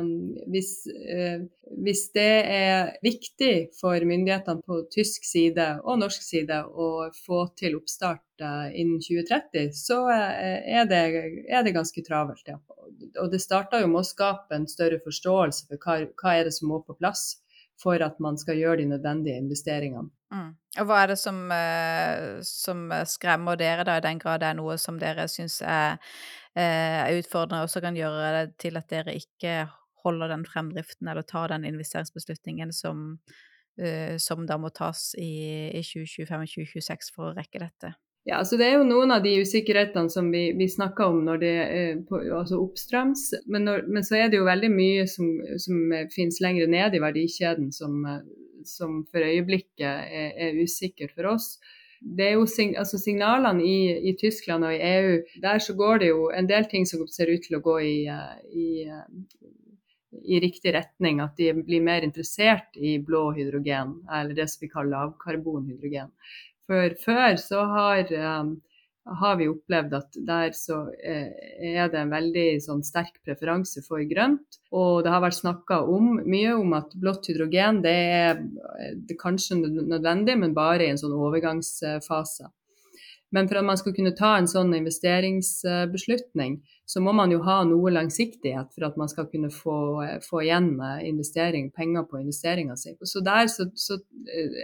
um, 0.00 0.08
hvis, 0.52 0.72
uh, 0.86 1.46
hvis, 1.84 2.02
det 2.12 2.32
er 2.44 2.90
viktig 3.02 3.70
for 3.80 4.04
myndighetene 4.04 4.60
på 4.66 4.82
tysk 4.92 5.24
side 5.24 5.70
og 5.80 6.02
norsk 6.02 6.24
side 6.24 6.60
å 6.68 7.08
få 7.16 7.46
til 7.56 7.78
oppstart 7.78 8.44
uh, 8.44 8.68
innen 8.68 9.00
2030, 9.00 9.72
så 9.72 10.02
er, 10.12 10.84
det, 10.90 11.00
er, 11.48 11.64
det, 11.64 11.72
ganske 11.76 12.04
travelt. 12.04 12.44
Ja. 12.44 12.60
Og 13.22 13.32
det 13.32 13.40
starter 13.40 13.80
jo 13.80 13.88
med 13.94 14.02
å 14.02 14.08
skape 14.10 14.58
en 14.58 14.68
større 14.68 15.00
forståelse 15.04 15.70
for 15.70 15.80
hva, 15.80 16.02
hva 16.20 16.34
er 16.36 16.48
det 16.48 16.56
som 16.58 16.68
må 16.68 16.82
på 16.84 16.96
plass 16.98 17.38
for 17.80 18.02
at 18.02 18.18
man 18.20 18.36
skal 18.36 18.58
gjøre 18.58 18.82
de 18.82 18.88
nødvendige 18.90 19.38
investeringene. 19.38 20.10
Mm. 20.34 20.50
Og 20.82 20.88
hva 20.90 20.98
er 21.00 21.12
det 21.12 21.16
som, 21.16 21.38
som, 22.44 22.82
skremmer 23.08 23.56
dere, 23.56 23.86
da, 23.86 23.96
i 23.96 24.04
den 24.04 24.18
grad 24.20 24.42
det 24.42 24.50
er 24.50 24.58
noe 24.58 24.74
som 24.82 24.98
dere 25.00 25.24
syns 25.30 25.60
er 25.62 25.94
Eh, 25.94 26.37
er 26.62 27.18
utfordrende, 27.18 27.62
og 27.64 27.70
så 27.72 27.82
kan 27.84 27.96
gjøre 27.96 28.32
det 28.34 28.56
til 28.62 28.78
at 28.80 28.88
dere 28.90 29.16
ikke 29.18 29.60
holder 30.04 30.32
den 30.32 30.44
fremdriften 30.46 31.10
eller 31.10 31.26
tar 31.26 31.52
den 31.52 31.66
investeringsbeslutningen 31.68 32.72
som, 32.72 33.18
uh, 33.82 34.14
som 34.22 34.46
da 34.48 34.58
må 34.60 34.70
tas 34.74 35.12
i, 35.18 35.70
i 35.74 35.82
2025 35.82 36.44
og 36.44 36.52
2026 36.54 37.14
for 37.14 37.30
å 37.30 37.34
rekke 37.38 37.62
dette? 37.62 37.94
Ja, 38.28 38.42
så 38.44 38.58
Det 38.60 38.66
er 38.66 38.74
jo 38.76 38.84
noen 38.84 39.12
av 39.14 39.22
de 39.24 39.38
usikkerhetene 39.40 40.12
som 40.12 40.26
vi, 40.32 40.50
vi 40.58 40.66
snakker 40.68 41.14
om 41.14 41.22
når 41.24 41.38
det 41.40 41.52
er 41.62 42.34
altså 42.36 42.58
oppstrøms. 42.60 43.22
Men, 43.46 43.64
når, 43.64 43.86
men, 43.88 44.04
så 44.04 44.18
er 44.18 44.28
det 44.28 44.36
jo 44.36 44.48
veldig 44.48 44.68
mye 44.74 45.06
som, 45.08 45.30
som 45.56 45.94
finnes 46.12 46.42
lenger 46.44 46.68
ned 46.68 46.98
i 46.98 47.00
verdikjeden 47.00 47.70
som, 47.72 48.02
som 48.68 49.00
for 49.08 49.24
øyeblikket 49.24 49.86
er, 49.88 50.34
er 50.36 50.60
usikkert 50.60 51.14
for 51.16 51.30
oss 51.32 51.54
det 52.00 52.26
er 52.28 52.36
jo 52.36 52.46
altså 52.78 52.98
signalene 53.00 53.64
i, 53.64 53.78
i, 54.10 54.14
Tyskland 54.18 54.64
og 54.64 54.74
i 54.74 54.82
EU, 54.82 55.16
der 55.42 55.58
så 55.58 55.74
går 55.74 56.02
det 56.02 56.10
jo 56.12 56.28
en 56.30 56.48
del 56.48 56.68
ting 56.70 56.86
som 56.86 57.06
ser 57.10 57.32
ut 57.32 57.42
til 57.46 57.58
å 57.58 57.62
gå 57.64 57.78
i, 57.82 57.96
eh, 58.12 58.36
i, 58.54 58.68
eh, 58.86 59.48
i 60.22 60.40
riktig 60.44 60.74
retning. 60.76 61.20
At 61.24 61.36
de 61.40 61.52
blir 61.58 61.82
mer 61.84 62.06
interessert 62.06 62.78
i 62.78 62.98
blå 63.02 63.32
hydrogen, 63.36 63.98
eller 64.12 64.34
det 64.38 64.48
som 64.50 64.62
vi 64.62 64.70
kaller 64.72 64.94
lavkarbonhydrogen. 64.94 66.14
For 66.68 66.94
før 67.00 67.38
så 67.40 67.64
har 67.64 68.10
um, 68.12 68.58
har 69.20 69.38
vi 69.40 69.48
opplevd 69.48 69.94
at 69.98 70.18
der 70.28 70.52
så 70.56 70.80
eh, 71.02 71.30
er 71.74 71.88
det 71.92 72.00
en 72.02 72.12
veldig 72.12 72.46
sånn, 72.64 72.84
sterk 72.86 73.20
preferanse 73.24 73.82
for 73.86 74.02
grønt. 74.10 74.60
Og 74.74 75.02
det 75.04 75.12
har 75.12 75.22
vært 75.24 75.38
snakka 75.40 75.80
mye 76.28 76.54
om 76.58 76.76
at 76.76 76.92
blått 77.00 77.30
hydrogen 77.30 77.82
det 77.84 77.96
er, 78.18 78.42
det 78.94 79.16
er 79.16 79.20
kanskje 79.20 79.60
nødvendig, 79.64 80.36
men 80.40 80.56
bare 80.56 80.86
i 80.86 80.92
en 80.92 81.00
sånn 81.00 81.16
overgangsfase. 81.16 82.50
Men 83.30 83.48
for 83.48 83.60
at 83.60 83.66
man 83.68 83.76
skal 83.76 83.92
kunne 83.92 84.14
ta 84.16 84.30
en 84.38 84.48
sånn 84.48 84.72
investeringsbeslutning, 84.78 86.58
så 86.88 87.02
må 87.04 87.12
man 87.12 87.32
jo 87.32 87.42
ha 87.44 87.58
noe 87.68 87.92
langsiktighet 87.92 88.70
for 88.72 88.86
at 88.88 88.96
man 88.96 89.10
skal 89.12 89.26
kunne 89.28 89.50
få, 89.52 89.76
få 90.24 90.40
igjen 90.46 90.70
eh, 90.80 91.02
investering, 91.10 91.68
penger 91.76 92.06
på 92.08 92.22
investeringa 92.22 92.78
si. 92.80 92.94
Så 93.04 93.20
der 93.24 93.50
så, 93.52 93.68
så 93.76 93.98
uh, 94.00 94.62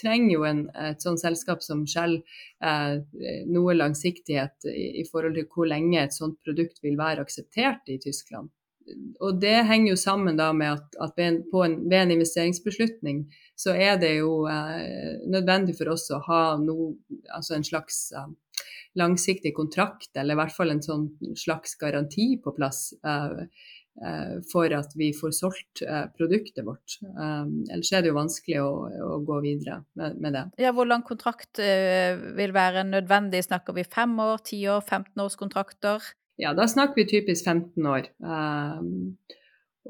trenger 0.00 0.32
jo 0.34 0.46
en, 0.48 0.64
et 0.90 1.06
sånt 1.06 1.22
selskap 1.22 1.62
som 1.62 1.84
Shell 1.86 2.18
eh, 2.18 2.96
noe 3.46 3.76
langsiktighet 3.78 4.66
i, 4.72 5.04
i, 5.04 5.06
forhold 5.06 5.38
til 5.38 5.46
hvor 5.54 5.70
lenge 5.70 6.02
et 6.02 6.16
sånt 6.16 6.40
produkt 6.42 6.82
vil 6.82 6.98
være 6.98 7.22
akseptert 7.22 7.86
i 7.94 8.00
Tyskland. 8.02 8.50
Og 9.20 9.40
det 9.42 9.66
henger 9.68 9.92
jo 9.92 10.00
sammen 10.00 10.38
da 10.38 10.50
med 10.56 10.72
at, 10.72 10.96
at 11.04 11.12
ved, 11.16 11.26
en, 11.26 11.40
ved, 11.84 11.98
en, 12.00 12.14
investeringsbeslutning 12.16 13.24
så 13.58 13.74
er 13.76 14.00
det 14.00 14.14
jo 14.16 14.46
eh, 14.50 15.20
nødvendig 15.30 15.76
for 15.78 15.92
oss 15.92 16.08
å 16.10 16.18
ha 16.26 16.42
no, 16.58 16.94
altså 17.30 17.54
en 17.58 17.66
slags 17.66 18.08
langsiktig 18.98 19.52
kontrakt, 19.54 20.10
eller 20.18 20.34
i 20.34 20.40
hvert 20.40 20.56
fall 20.56 20.72
en 20.72 20.82
sånn 20.82 21.04
slags 21.38 21.76
garanti 21.78 22.32
på 22.42 22.50
plass 22.56 22.88
Eh, 24.00 24.08
uh, 24.08 24.36
for 24.52 24.72
at 24.72 24.94
vi 24.96 25.10
får 25.16 25.32
solgt 25.36 25.82
uh, 25.84 26.06
produktet 26.16 26.64
vårt. 26.64 26.96
Um, 27.02 27.64
ellers 27.68 27.90
er 27.92 28.02
det 28.02 28.12
jo 28.12 28.16
vanskelig 28.16 28.62
å, 28.62 28.70
å 28.88 29.18
gå 29.26 29.40
videre 29.44 29.80
med, 29.98 30.16
med, 30.22 30.36
det. 30.36 30.44
Ja, 30.64 30.72
Hvor 30.76 30.88
lang 30.88 31.04
kontrakt 31.06 31.60
vil 31.60 32.54
være 32.56 32.86
nødvendig? 32.88 33.44
Snakker 33.44 33.76
vi 33.76 33.84
fem 33.84 34.16
år, 34.22 34.40
ti 34.46 34.62
år, 34.72 34.80
15 34.86 35.24
års 35.24 35.36
kontrakter? 35.40 36.12
Ja, 36.40 36.54
da 36.56 36.66
snakker 36.68 37.02
vi 37.02 37.08
typisk 37.10 37.44
15 37.44 37.86
år. 37.86 38.08
Um, 38.24 39.18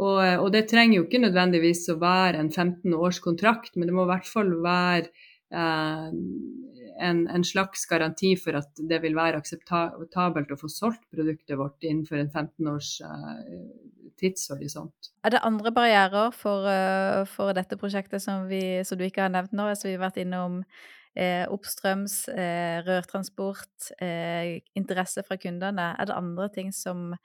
og, 0.01 0.19
og, 0.19 0.49
det 0.55 0.69
trenger 0.71 1.01
jo 1.01 1.07
ikke 1.07 1.23
nødvendigvis 1.23 1.85
å 1.93 1.99
være 2.01 2.41
en 2.43 2.51
15 2.51 2.95
års 2.95 3.21
kontrakt, 3.23 3.77
men 3.77 3.91
det 3.91 3.95
må 3.95 4.07
i 4.07 4.11
hvert 4.11 4.29
fall 4.31 4.51
være 4.65 5.11
uh, 5.55 6.11
en, 7.01 7.23
en, 7.31 7.45
slags 7.47 7.87
garanti 7.91 8.35
for 8.39 8.59
at 8.61 8.83
det 8.91 9.01
vil 9.05 9.17
være 9.19 9.41
akseptabelt 9.41 10.53
å 10.53 10.59
få 10.61 10.71
solgt 10.73 11.07
produktet 11.15 11.59
vårt 11.59 11.87
innenfor 11.87 12.21
en 12.21 12.31
15 12.31 12.71
års 12.71 12.93
uh, 13.05 13.67
tidshorisont. 14.21 15.13
Er 15.25 15.35
det 15.35 15.43
andre 15.47 15.75
barrierer 15.75 16.35
for, 16.37 16.67
uh, 16.67 17.27
for 17.31 17.55
dette 17.57 17.79
prosjektet 17.81 18.23
som, 18.25 18.49
vi, 18.51 18.81
som, 18.87 18.99
du 18.99 19.07
ikke 19.07 19.27
har 19.27 19.35
nevnt 19.35 19.55
nå? 19.55 19.71
Altså, 19.71 19.91
vi 19.91 19.99
har 19.99 20.07
vært 20.09 20.23
innom 20.23 20.63
eh, 21.16 21.46
oppstrøms, 21.51 22.29
eh, 22.29 22.81
rørtransport, 22.87 23.92
eh, 24.01 24.61
interesse 24.77 25.25
fra 25.27 25.37
kundene. 25.37 25.94
Er 25.99 26.11
det 26.11 26.16
andre 26.16 26.49
ting 26.55 26.73
som 26.73 27.16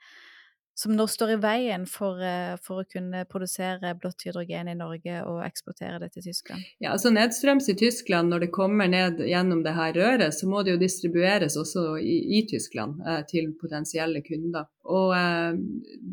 som 0.76 0.92
nå 0.92 1.06
står 1.08 1.30
i 1.32 1.36
veien 1.40 1.86
for, 1.88 2.20
eh, 2.20 2.52
for, 2.60 2.82
å 2.82 2.88
kunne 2.92 3.22
produsere 3.30 3.94
blått 3.96 4.26
hydrogen 4.26 4.68
i 4.68 4.76
Norge 4.76 5.22
og 5.24 5.40
eksportere 5.46 5.96
det 6.02 6.10
til 6.12 6.26
Tyskland? 6.26 6.66
Ja, 6.84 6.90
altså 6.92 7.08
Nedstrøms 7.14 7.70
i 7.72 7.76
Tyskland, 7.80 8.28
når 8.28 8.44
det 8.44 8.50
kommer 8.52 8.90
ned 8.92 9.22
gjennom 9.24 9.62
det 9.64 9.72
her 9.72 9.96
røret, 9.96 10.36
så 10.36 10.48
må 10.50 10.60
det 10.62 10.74
jo 10.74 10.82
distribueres 10.84 11.56
også 11.56 11.86
i, 11.96 12.18
i 12.36 12.42
Tyskland 12.50 13.00
eh, 13.08 13.22
til 13.30 13.54
potensielle 13.56 14.20
kunder. 14.26 14.68
Og 14.84 15.16
eh, 15.16 15.56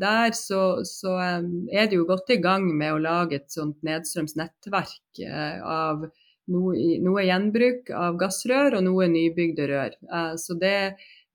der 0.00 0.32
så, 0.38 0.80
så 0.88 1.18
eh, 1.20 1.52
er 1.76 1.92
det 1.92 2.00
jo 2.00 2.08
godt 2.08 2.32
i 2.32 2.40
gang 2.40 2.64
med 2.72 2.96
å 2.96 3.04
lage 3.04 3.42
et 3.42 3.52
sånt 3.52 3.76
nedstrøms 3.84 4.38
nettverk 4.40 5.24
eh, 5.28 5.60
av 5.60 6.08
noe, 6.52 6.98
noe, 7.04 7.24
gjenbruk 7.24 7.92
av 7.94 8.18
gassrør 8.20 8.78
og 8.78 8.86
noe 8.86 9.08
nybygde 9.12 9.68
rør. 9.70 9.98
Eh, 10.04 10.32
så 10.40 10.58
det 10.60 10.78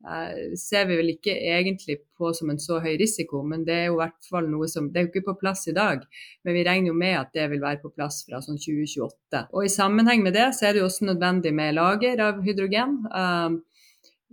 Eh, 0.08 0.56
ser 0.56 0.86
vi 0.88 0.96
vel 0.96 1.10
ikke 1.12 1.34
egentlig 1.36 1.98
på 2.16 2.30
som 2.36 2.52
en 2.54 2.60
så 2.62 2.78
høy 2.80 2.94
risiko, 3.02 3.42
men 3.44 3.66
det 3.68 3.76
er 3.76 3.88
jo 3.90 3.98
hvert 4.00 4.30
fall 4.32 4.46
noe 4.48 4.68
som 4.72 4.88
Det 4.88 5.00
er 5.02 5.06
jo 5.06 5.10
ikke 5.12 5.26
på 5.26 5.40
plass 5.42 5.66
i 5.68 5.76
dag, 5.76 6.06
men 6.48 6.56
vi 6.56 6.64
regner 6.64 6.94
jo 6.94 6.96
med 6.96 7.18
at 7.20 7.34
det 7.36 7.50
vil 7.52 7.60
være 7.60 7.82
på 7.84 7.92
plass 7.92 8.22
fra 8.28 8.40
sånn 8.40 8.62
2028. 8.64 9.44
Og 9.52 9.66
i 9.66 9.74
sammenheng 9.74 10.24
med 10.24 10.38
det 10.40 10.48
så 10.56 10.70
er 10.70 10.74
det 10.74 10.84
jo 10.84 10.88
også 10.88 11.10
nødvendig 11.10 11.52
med 11.56 11.76
lager 11.76 12.24
av 12.24 12.40
hydrogen. 12.46 12.96
Um, 13.12 13.60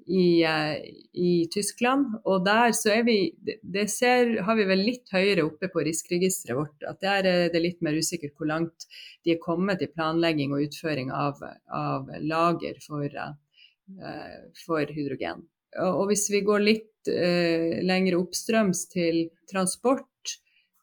i, 0.06 0.44
uh, 0.44 0.76
i, 1.12 1.48
Tyskland. 1.52 2.18
Og 2.24 2.44
der 2.46 2.74
så 2.76 2.92
er 2.98 3.06
vi 3.08 3.16
Det 3.62 3.88
ser, 3.90 4.36
har 4.46 4.58
vi 4.58 4.68
vel 4.68 4.84
litt 4.86 5.10
høyere 5.12 5.46
oppe 5.46 5.70
på 5.72 5.84
riskregisteret 5.86 6.58
vårt. 6.58 6.86
At 6.86 7.00
der 7.02 7.30
er 7.30 7.50
det 7.52 7.62
litt 7.62 7.82
mer 7.82 7.96
usikkert 7.96 8.36
hvor 8.36 8.50
langt 8.52 8.88
de 9.24 9.34
er 9.34 9.42
kommet 9.42 9.82
i 9.82 9.90
planlegging 9.90 10.54
og 10.54 10.68
utføring 10.68 11.10
av, 11.10 11.42
av 11.72 12.10
lager 12.22 12.78
for, 12.86 13.10
uh, 13.10 14.40
for 14.66 14.92
hydrogen. 14.92 15.46
Og 15.84 16.06
hvis 16.10 16.28
vi 16.32 16.40
går 16.46 16.62
litt 16.64 17.10
eh, 17.10 17.82
lenger 17.84 18.16
oppstrøms 18.18 18.86
til 18.92 19.26
transport, 19.50 20.36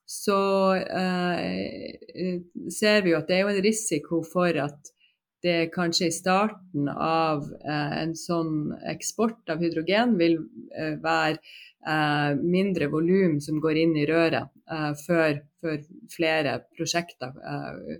så 0.05 0.39
eh, 0.75 2.41
ser 2.69 3.05
vi 3.05 3.13
jo 3.13 3.19
at 3.21 3.29
det 3.29 3.39
er 3.39 3.45
jo 3.45 3.53
en 3.53 3.63
risiko 3.65 4.21
for 4.27 4.59
at 4.61 4.91
det 5.43 5.73
kanskje 5.73 6.07
i 6.07 6.15
starten 6.15 6.87
av 6.89 7.43
eh, 7.67 7.95
en 8.03 8.15
sånn 8.15 8.71
eksport 8.87 9.51
av 9.51 9.61
hydrogen 9.63 10.15
vil 10.19 10.37
eh, 10.71 10.95
være 11.03 11.35
eh, 11.35 12.39
mindre 12.39 12.87
volum 12.91 13.39
som 13.43 13.59
går 13.63 13.81
inn 13.81 13.97
i 13.99 14.07
røret 14.07 14.47
eh, 14.71 14.91
før, 15.03 15.41
før, 15.59 15.81
flere 16.13 16.57
prosjekter 16.77 17.35
eh, 17.51 17.97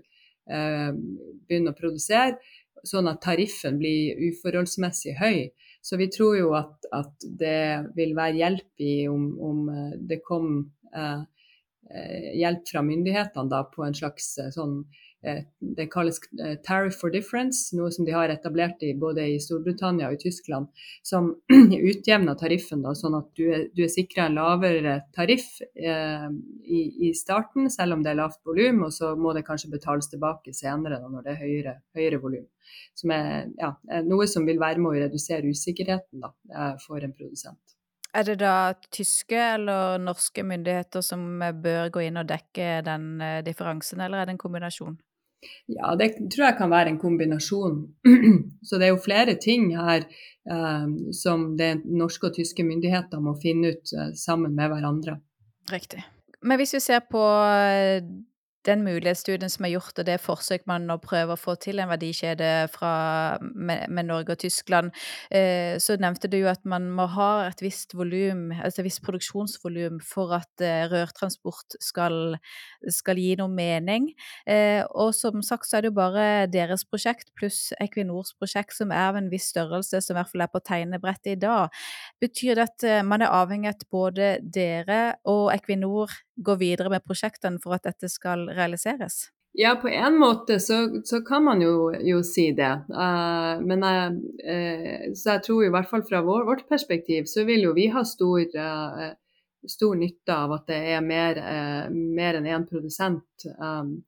eh, 0.56 0.90
begynner 0.96 1.76
å 1.76 1.80
produsere, 1.82 2.38
sånn 2.84 3.08
at 3.12 3.20
tariffen 3.24 3.76
blir 3.80 4.16
uforholdsmessig 4.30 5.18
høy. 5.20 5.38
Så 5.84 6.00
vi 6.00 6.08
tror 6.12 6.38
jo 6.38 6.50
at, 6.56 6.88
at 6.96 7.28
det 7.40 7.92
vil 7.96 8.16
være 8.16 8.40
hjelp 8.40 8.84
i 8.84 8.94
om, 9.08 9.28
om 9.36 9.66
det 10.00 10.22
kom 10.24 10.62
hjelp 11.84 12.68
fra 12.70 12.80
myndighetene 12.84 13.52
da, 13.52 13.58
på 13.68 13.84
en 13.84 13.96
slags 13.96 14.30
sånn 14.56 14.78
det 15.58 15.86
kalles 15.92 16.18
eh, 16.44 16.56
tariff 16.66 16.98
for 17.00 17.12
difference, 17.12 17.74
noe 17.76 17.90
som 17.92 18.04
de 18.04 18.12
har 18.14 18.32
etablert 18.32 18.82
i, 18.84 18.92
både 18.98 19.24
i 19.32 19.38
Storbritannia 19.40 20.10
og 20.10 20.18
i 20.18 20.22
Tyskland, 20.24 20.68
som 21.06 21.30
utjevner 21.90 22.36
tariffen, 22.38 22.82
da, 22.84 22.94
sånn 22.98 23.16
at 23.18 23.30
du 23.38 23.44
er, 23.48 23.66
du 23.74 23.84
er 23.86 23.92
sikra 23.92 24.28
en 24.28 24.38
lavere 24.38 24.98
tariff 25.16 25.60
eh, 25.62 26.28
i, 26.64 26.80
i, 27.08 27.12
starten, 27.16 27.70
selv 27.72 27.96
om 27.96 28.04
det 28.04 28.12
er 28.12 28.20
lavt 28.20 28.42
volum, 28.46 28.84
og 28.88 28.92
så 28.94 29.14
må 29.16 29.32
det 29.36 29.46
kanskje 29.48 29.72
betales 29.72 30.10
tilbake 30.12 30.54
senere 30.56 31.00
da, 31.00 31.08
når 31.10 31.24
det 31.24 31.34
er 31.34 31.40
høyere, 31.40 31.76
høyere 31.96 32.20
volum. 32.22 32.48
Som 32.96 33.12
er 33.14 33.48
ja, 33.60 33.74
noe 34.04 34.26
som 34.30 34.46
vil 34.48 34.60
være 34.60 34.80
med 34.82 34.92
å 34.92 35.06
redusere 35.06 35.48
usikkerheten 35.48 36.24
da, 36.24 36.34
eh, 36.52 36.74
for 36.84 37.00
en 37.00 37.16
produsent. 37.16 37.60
Er 38.14 38.22
det 38.28 38.36
da 38.44 38.76
tyske 38.94 39.34
eller 39.56 39.96
norske 39.98 40.44
myndigheter 40.46 41.02
som 41.02 41.42
bør 41.64 41.88
gå 41.96 42.04
inn 42.04 42.20
og 42.20 42.28
dekke 42.30 42.84
den 42.86 43.18
differansen, 43.42 44.04
eller 44.04 44.20
er 44.20 44.28
det 44.28 44.36
en 44.36 44.44
kombinasjon? 44.44 44.94
Ja, 45.70 45.94
det 45.98 46.12
tror 46.32 46.48
jeg 46.48 46.58
kan 46.58 46.72
være 46.72 46.92
en 46.92 47.00
kombinasjon. 47.00 47.78
Så 48.66 48.80
det 48.80 48.88
er 48.88 48.94
jo 48.94 49.02
flere 49.04 49.36
ting 49.40 49.70
her 49.76 50.04
eh, 50.04 50.88
som 51.16 51.52
det 51.58 51.72
norske 51.84 52.30
og 52.30 52.38
tyske 52.38 52.66
myndigheter 52.66 53.22
må 53.24 53.36
finne 53.42 53.74
ut 53.74 53.94
eh, 53.96 54.12
sammen 54.18 54.56
med 54.56 54.72
hverandre. 54.72 55.18
Riktig. 55.72 56.04
Men 56.44 56.60
hvis 56.60 56.74
vi 56.76 56.82
ser 56.84 57.04
på 57.10 57.22
eh, 57.24 58.04
den 58.66 58.84
mulighetsstudien 58.86 59.50
som 59.52 59.66
er 59.66 59.74
gjort, 59.74 59.98
og 59.98 60.06
det 60.08 60.16
forsøk 60.22 60.66
man 60.70 60.86
nå 60.88 60.96
prøver 61.02 61.34
å 61.34 61.40
få 61.40 61.56
til 61.60 61.80
en 61.82 61.90
verdikjede 61.90 62.50
fra, 62.72 62.94
med, 63.40 63.86
med, 63.88 64.08
Norge 64.08 64.36
og 64.36 64.42
Tyskland, 64.42 64.92
eh, 65.34 65.76
så 65.82 65.96
nevnte 66.00 66.30
du 66.30 66.38
jo 66.40 66.50
at 66.50 66.64
man 66.68 66.90
må 66.94 67.06
ha 67.14 67.30
et 67.48 67.62
visst 67.64 67.94
volum, 67.96 68.50
altså 68.56 68.82
et 68.82 68.88
visst 68.88 69.02
produksjonsvolum 69.06 70.00
for 70.04 70.34
at 70.36 70.64
eh, 70.64 70.84
rørtransport 70.90 71.78
skal, 71.82 72.36
skal, 72.88 73.20
gi 73.20 73.36
noe 73.40 73.52
mening. 73.52 74.10
Eh, 74.50 74.82
og 74.90 75.14
som 75.16 75.42
sagt 75.44 75.68
så 75.68 75.78
er 75.78 75.84
det 75.86 75.92
jo 75.92 75.98
bare 76.00 76.26
deres 76.52 76.84
prosjekt 76.88 77.30
pluss 77.38 77.72
Equinors 77.82 78.34
prosjekt 78.38 78.76
som 78.76 78.92
er 78.92 79.10
av 79.10 79.20
en 79.20 79.30
viss 79.32 79.50
størrelse, 79.52 80.02
som 80.02 80.16
i 80.16 80.20
hvert 80.20 80.32
fall 80.32 80.46
er 80.46 80.52
på 80.52 80.62
tegnebrettet 80.64 81.34
i 81.36 81.40
dag. 81.46 81.84
Betyr 82.22 82.58
det 82.58 82.68
at 82.68 82.88
eh, 82.88 83.02
man 83.06 83.24
er 83.24 83.34
avhengig 83.34 83.70
av 83.70 83.74
at 83.74 83.88
både 83.90 84.30
dere 84.54 85.00
og 85.30 85.48
Equinor 85.54 86.12
går 86.36 86.60
videre 86.60 86.90
med 86.92 87.04
prosjektene 87.06 87.60
for 87.62 87.76
at 87.76 87.86
dette 87.86 88.10
skal 88.12 88.48
realiseres? 88.50 89.28
Ja, 89.56 89.76
på 89.78 89.88
en 89.88 90.16
måte 90.18 90.58
så, 90.60 91.00
så 91.06 91.20
kan 91.22 91.44
man 91.46 91.60
jo, 91.62 91.92
jo 92.02 92.22
si 92.26 92.48
det. 92.58 92.72
Uh, 92.90 93.60
men 93.62 93.84
uh, 93.86 95.12
så 95.14 95.36
jeg 95.36 95.44
tror 95.46 95.60
i 95.62 95.70
hvert 95.70 95.90
fall 95.90 96.02
fra 96.08 96.24
vår, 96.26 96.42
vårt 96.48 96.64
perspektiv 96.68 97.28
så 97.30 97.44
vil 97.46 97.68
jo 97.68 97.74
vi 97.76 97.86
ha 97.94 98.02
stor, 98.02 98.42
uh, 98.58 99.12
stor 99.70 99.94
nytte 100.00 100.34
av 100.34 100.56
at 100.56 100.66
det 100.72 100.80
er 100.96 101.06
mer, 101.06 101.38
mer 101.94 102.40
enn 102.40 102.50
én 102.50 102.66
produsent. 102.66 103.46
Um, 103.54 104.00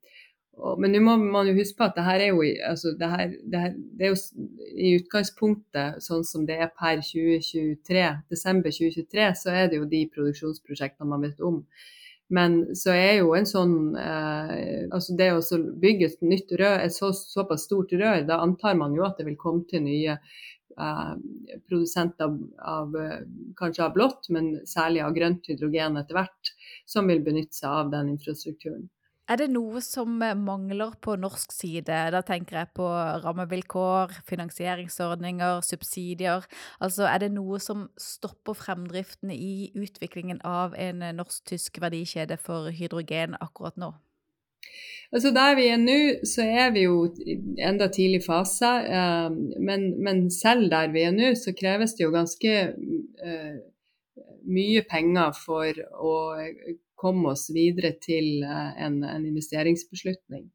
og, 0.56 0.80
men 0.82 0.96
nå 0.96 1.02
må 1.04 1.14
man 1.20 1.46
jo 1.46 1.54
huske 1.60 1.78
på 1.78 1.86
at 1.86 1.94
det 1.94 2.08
her 2.08 2.24
er 2.24 2.32
jo, 2.32 2.42
altså, 2.66 2.96
det 2.98 3.10
her, 3.12 3.32
det 3.52 3.60
her, 3.60 3.74
det 3.98 4.08
er 4.08 4.14
jo 4.14 4.50
i 4.74 4.94
utgangspunktet 4.98 6.02
sånn 6.04 6.24
som 6.26 6.46
det 6.48 6.56
er 6.58 6.72
per 6.74 7.04
2023, 7.04 8.06
desember 8.32 8.74
2023, 8.74 9.28
så 9.44 9.54
er 9.54 9.70
det 9.70 9.78
jo 9.78 9.90
de 9.94 10.08
produksjonsprosjektene 10.14 11.12
man 11.12 11.28
vet 11.28 11.44
om. 11.44 11.62
Men 12.28 12.58
så 12.74 12.90
er 12.90 13.20
jo 13.20 13.34
en 13.38 13.46
sånn 13.46 13.76
eh, 14.00 14.88
altså 14.90 15.14
Det 15.18 15.28
å 15.36 15.60
bygge 15.82 16.08
et 16.10 16.24
nytt 16.26 16.56
rør, 16.58 16.80
et 16.82 16.94
så, 16.94 17.12
såpass 17.14 17.68
stort 17.68 17.94
rør, 17.94 18.24
da 18.26 18.40
antar 18.42 18.74
man 18.78 18.96
jo 18.98 19.06
at 19.06 19.20
det 19.20 19.28
vil 19.28 19.38
komme 19.38 19.62
til 19.70 19.84
nye 19.84 20.16
eh, 20.16 21.12
produsenter 21.68 22.26
av, 22.26 22.40
av, 22.58 22.98
kanskje 23.60 23.86
av 23.86 23.94
blått, 23.94 24.26
men 24.34 24.56
særlig 24.66 25.04
av 25.06 25.14
grønt 25.14 25.46
hydrogen 25.46 26.02
etter 26.02 26.18
hvert, 26.18 26.52
som 26.86 27.06
vil 27.12 27.22
benytte 27.26 27.60
seg 27.60 27.70
av 27.84 27.94
den 27.94 28.16
infrastrukturen. 28.16 28.88
Er 29.26 29.40
det 29.40 29.48
noe 29.50 29.80
som 29.82 30.20
eh, 30.22 30.36
mangler 30.38 30.92
på 31.02 31.16
norsk 31.18 31.50
side? 31.50 31.94
Da 32.14 32.20
tenker 32.26 32.60
jeg 32.60 32.70
på 32.78 32.86
rammevilkår, 33.24 34.20
finansieringsordninger, 34.28 35.64
subsidier. 35.66 36.46
Altså 36.78 37.08
er 37.10 37.24
det 37.24 37.32
noe 37.34 37.58
som 37.62 37.88
stopper 37.98 38.54
fremdriften 38.54 39.34
i 39.34 39.72
utviklingen 39.74 40.38
av 40.46 40.78
en 40.78 41.02
eh, 41.02 41.14
norsk-tysk 41.18 41.82
verdikjede 41.82 42.38
for 42.38 42.70
hydrogen 42.70 43.34
akkurat 43.40 43.74
nå? 43.82 43.90
Altså 45.14 45.34
Der 45.34 45.58
vi 45.58 45.68
er 45.74 45.82
nå, 45.82 45.98
så 46.26 46.46
er 46.46 46.70
vi 46.74 46.86
jo 46.86 47.02
enda 47.58 47.90
tidlig 47.90 48.22
fase. 48.28 48.72
Eh, 48.86 49.30
men, 49.58 49.88
men, 50.06 50.28
selv 50.30 50.70
der 50.70 50.94
vi 50.94 51.02
er 51.02 51.14
nå, 51.18 51.34
så 51.34 51.50
kreves 51.58 51.98
det 51.98 52.06
jo 52.06 52.14
ganske 52.14 52.58
mye 54.46 54.82
penger 54.86 55.34
for 55.34 55.86
å 55.98 56.18
komme 56.98 57.32
oss 57.34 57.48
videre 57.54 57.94
til 58.02 58.44
eh, 58.44 58.72
en, 58.86 59.02
en 59.04 59.26
investeringsbeslutning. 59.28 60.46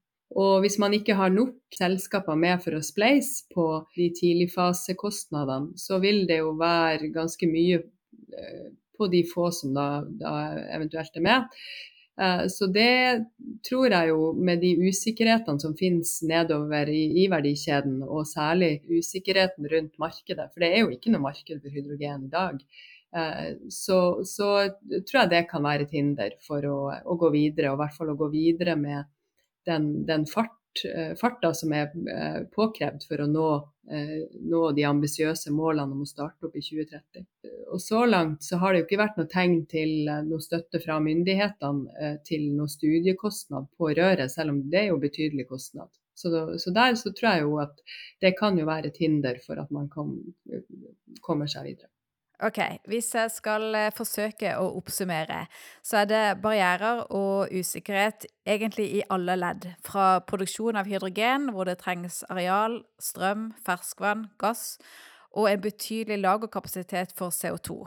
Og 0.41 0.61
hvis 0.63 0.77
man 0.79 0.93
ikke 0.95 1.17
har 1.19 1.31
nok 1.33 1.75
selskaper 1.75 2.37
med 2.39 2.61
for 2.63 2.77
å 2.77 2.85
spleise 2.85 3.43
på 3.51 3.65
de 3.97 4.07
tidligfasekostnadene, 4.15 5.75
så 5.75 5.99
vil 6.03 6.23
det 6.29 6.39
jo 6.39 6.53
være 6.59 7.11
ganske 7.11 7.49
mye 7.51 7.81
eh, 7.81 8.67
på 8.97 9.09
de 9.11 9.25
få 9.27 9.49
som 9.55 9.73
da, 9.75 9.87
da 10.05 10.35
eventuelt 10.77 11.17
er 11.19 11.25
med. 11.25 11.63
Eh, 12.21 12.45
så 12.53 12.67
det 12.71 13.25
tror 13.67 13.91
jeg 13.91 14.11
jo, 14.11 14.31
med 14.37 14.61
de 14.63 14.71
usikkerhetene 14.87 15.63
som 15.63 15.75
finnes 15.77 16.13
nedover 16.27 16.91
i, 16.91 17.03
i, 17.23 17.27
verdikjeden, 17.31 18.01
og 18.05 18.29
særlig 18.29 18.77
usikkerheten 18.87 19.67
rundt 19.71 19.99
markedet, 20.01 20.47
for 20.53 20.63
det 20.63 20.71
er 20.71 20.85
jo 20.85 20.95
ikke 20.95 21.13
noe 21.13 21.25
marked 21.27 21.59
for 21.59 21.75
hydrogen 21.75 22.27
i 22.27 22.33
dag, 22.33 22.61
så, 23.69 23.99
så, 24.23 24.47
tror 25.07 25.19
jeg 25.23 25.31
det 25.33 25.43
kan 25.49 25.65
være 25.65 25.87
et 25.87 25.93
hinder 25.97 26.37
for 26.45 26.65
å, 26.67 26.77
å, 27.03 27.17
gå 27.19 27.31
videre, 27.33 27.71
og 27.71 27.79
i 27.79 27.83
hvert 27.83 27.97
fall 27.97 28.13
å 28.13 28.19
gå 28.19 28.31
videre 28.31 28.77
med 28.79 29.09
den, 29.67 29.89
den 30.07 30.23
fart, 30.29 30.83
eh, 30.87 31.11
farta 31.19 31.51
som 31.57 31.73
er 31.75 31.91
eh, 31.91 32.39
påkrevd 32.55 33.03
for 33.09 33.23
å 33.23 33.27
nå, 33.27 33.49
nå 34.47 34.61
de 34.77 34.85
ambisiøse 34.87 35.51
målene 35.51 35.91
om 35.91 36.05
å 36.05 36.07
starte 36.07 36.47
opp 36.47 36.55
i 36.55 36.63
2030. 36.63 37.25
Og 37.75 37.81
Så 37.83 38.05
langt 38.07 38.45
så 38.47 38.61
har 38.61 38.71
det 38.71 38.81
jo 38.81 38.85
ikke 38.87 39.01
vært 39.01 39.17
noe 39.19 39.31
tegn 39.31 39.57
til 39.71 40.07
noe 40.27 40.43
støtte 40.43 40.79
fra 40.83 40.99
myndighetene 41.03 42.13
til 42.27 42.45
noe 42.55 42.71
studiekostnad 42.71 43.67
på 43.75 43.91
røret, 43.97 44.31
selv 44.31 44.55
om 44.55 44.61
det 44.71 44.85
er 44.85 44.93
jo 44.93 45.01
betydelig 45.03 45.49
kostnad. 45.49 45.91
Så, 46.21 46.59
så, 46.59 46.71
der 46.71 46.95
så 46.95 47.11
tror 47.11 47.33
jeg 47.33 47.45
jo 47.47 47.57
at 47.63 47.81
det 48.21 48.35
kan 48.39 48.59
jo 48.59 48.67
være 48.69 48.91
et 48.91 48.99
hinder 49.01 49.39
for 49.45 49.59
at 49.59 49.71
man 49.73 49.89
kom, 49.89 50.13
kommer 51.25 51.49
seg 51.51 51.71
videre. 51.71 51.89
Ok, 52.41 52.57
hvis 52.89 53.11
jeg 53.13 53.29
skal 53.29 53.75
eh, 53.77 53.91
forsøke 53.93 54.55
å 54.57 54.71
oppsummere, 54.79 55.43
så 55.85 55.99
er 56.01 56.07
det 56.09 56.21
barrierer 56.41 57.03
og 57.13 57.53
usikkerhet 57.53 58.25
egentlig 58.49 58.87
i 58.97 59.03
alle 59.13 59.35
ledd. 59.37 59.67
Fra 59.85 60.23
produksjon 60.25 60.79
av 60.81 60.89
hydrogen, 60.89 61.51
hvor 61.53 61.69
det 61.69 61.77
trengs 61.83 62.23
areal, 62.33 62.79
strøm, 62.97 63.51
ferskvann, 63.61 64.31
gass, 64.41 64.79
og 65.37 65.51
en 65.51 65.61
betydelig 65.61 66.17
lagerkapasitet 66.23 67.13
for 67.13 67.29
CO2. 67.29 67.83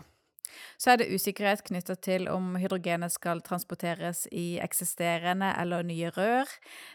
Så 0.78 0.92
er 0.92 1.00
det 1.00 1.10
usikkerhet 1.14 1.64
knytta 1.66 1.96
til 2.04 2.28
om 2.30 2.54
hydrogenet 2.60 3.12
skal 3.14 3.42
transporteres 3.44 4.24
i 4.32 4.58
eksisterende 4.62 5.52
eller 5.60 5.86
nye 5.86 6.10
rør. 6.14 6.50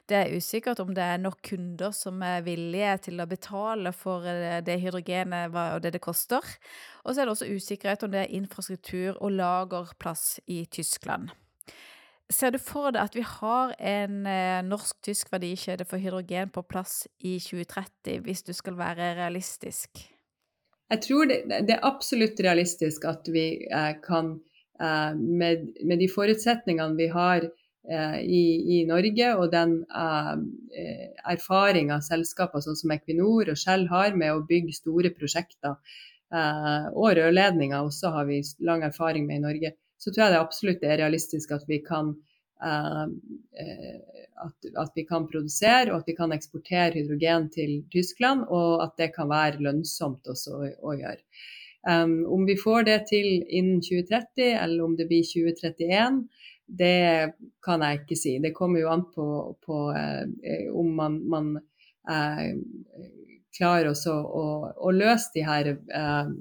Det 0.09 0.17
er 0.17 0.35
usikkert 0.38 0.81
om 0.83 0.93
det 0.95 1.03
er 1.03 1.21
nok 1.21 1.41
kunder 1.49 1.95
som 1.95 2.21
er 2.25 2.45
villige 2.45 2.95
til 3.09 3.19
å 3.21 3.27
betale 3.29 3.93
for 3.95 4.27
eh, 4.29 4.62
det 4.65 4.79
hydrogenet 4.83 5.55
og 5.55 5.83
det 5.83 5.95
det 5.95 6.03
koster. 6.03 6.45
Og 7.03 7.13
så 7.13 7.21
er 7.21 7.27
det 7.27 7.35
også 7.35 7.51
usikkerhet 7.51 8.03
om 8.05 8.13
det 8.13 8.25
er 8.25 8.35
infrastruktur 8.39 9.17
og 9.19 9.31
lagerplass 9.38 10.39
i 10.47 10.65
Tyskland. 10.71 11.31
Ser 12.29 12.53
du 12.53 12.59
for 12.62 12.91
deg 12.93 13.01
at 13.01 13.15
vi 13.17 13.23
har 13.25 13.73
en 13.81 14.21
eh, 14.29 14.62
norsk-tysk 14.62 15.31
verdikjede 15.33 15.88
for 15.89 15.97
hydrogen 15.97 16.51
på 16.53 16.62
plass 16.62 17.07
i 17.25 17.39
2030, 17.41 18.21
hvis 18.27 18.45
du 18.45 18.53
skal 18.53 18.77
være 18.77 19.15
realistisk? 19.17 20.03
Jeg 20.89 21.02
tror 21.06 21.30
det, 21.30 21.43
det, 21.49 21.75
er 21.75 21.86
absolutt 21.86 22.39
realistisk 22.41 23.06
at 23.10 23.28
vi 23.30 23.45
eh, 23.69 23.91
kan, 24.02 24.38
eh, 24.82 25.12
med, 25.15 25.67
med, 25.86 25.99
de 26.02 26.08
forutsetningene 26.10 26.97
vi 26.97 27.10
har 27.13 27.45
eh, 27.45 28.19
i, 28.25 28.43
i, 28.78 28.80
Norge, 28.89 29.34
og 29.38 29.52
den 29.54 29.75
eh, 29.86 31.04
erfaringa 31.30 31.99
selskaper 32.06 32.65
sånn 32.65 32.80
som 32.80 32.95
Equinor 32.95 33.54
og 33.54 33.60
Shell 33.60 33.86
har 33.91 34.17
med 34.17 34.34
å 34.34 34.45
bygge 34.49 34.80
store 34.80 35.13
prosjekter, 35.13 35.78
eh, 36.34 36.89
og 36.95 37.13
rørledninger 37.21 37.86
også 37.86 38.15
har 38.17 38.25
vi 38.32 38.41
lang 38.65 38.88
erfaring 38.89 39.30
med 39.30 39.43
i 39.43 39.45
Norge, 39.45 39.75
så 39.99 40.10
tror 40.10 40.25
jeg 40.25 40.34
det 40.34 40.41
absolutt 40.41 40.88
er 40.88 41.02
realistisk 41.04 41.54
at 41.54 41.69
vi 41.69 41.84
kan 41.86 42.15
at, 42.59 44.57
at, 44.83 44.91
vi 44.95 45.05
kan 45.07 45.27
produsere 45.31 45.93
og 45.93 46.01
at 46.01 46.09
vi 46.09 46.15
kan 46.17 46.33
eksportere 46.35 46.97
hydrogen 46.97 47.47
til 47.53 47.77
Tyskland, 47.93 48.43
og 48.49 48.83
at 48.83 48.97
det 48.99 49.13
kan 49.15 49.29
være 49.31 49.63
lønnsomt 49.63 50.27
også 50.27 50.57
å, 50.57 50.69
å 50.91 50.95
gjøre. 50.99 51.23
Um, 51.87 52.25
om 52.27 52.43
vi 52.43 52.57
får 52.59 52.83
det 52.89 52.97
til 53.07 53.27
innen 53.47 53.79
2030, 53.79 54.51
eller 54.59 54.83
om 54.83 54.97
det 54.99 55.07
blir 55.07 55.23
2031, 55.23 56.23
det 56.69 57.33
kan 57.65 57.81
jeg 57.85 58.01
ikke 58.01 58.17
si. 58.19 58.35
Det 58.43 58.53
kommer 58.55 58.83
jo 58.83 58.91
an 58.91 59.05
på, 59.13 59.27
på 59.65 59.77
eh, 59.95 60.67
om 60.75 60.91
man, 60.95 61.15
man 61.31 61.53
eh, 62.11 62.51
klarer 63.59 63.91
oss 63.91 64.05
å, 64.07 64.15
å, 64.71 64.91
løse 64.95 65.33
de 65.35 65.43
her 65.47 65.73
eh, 65.75 66.31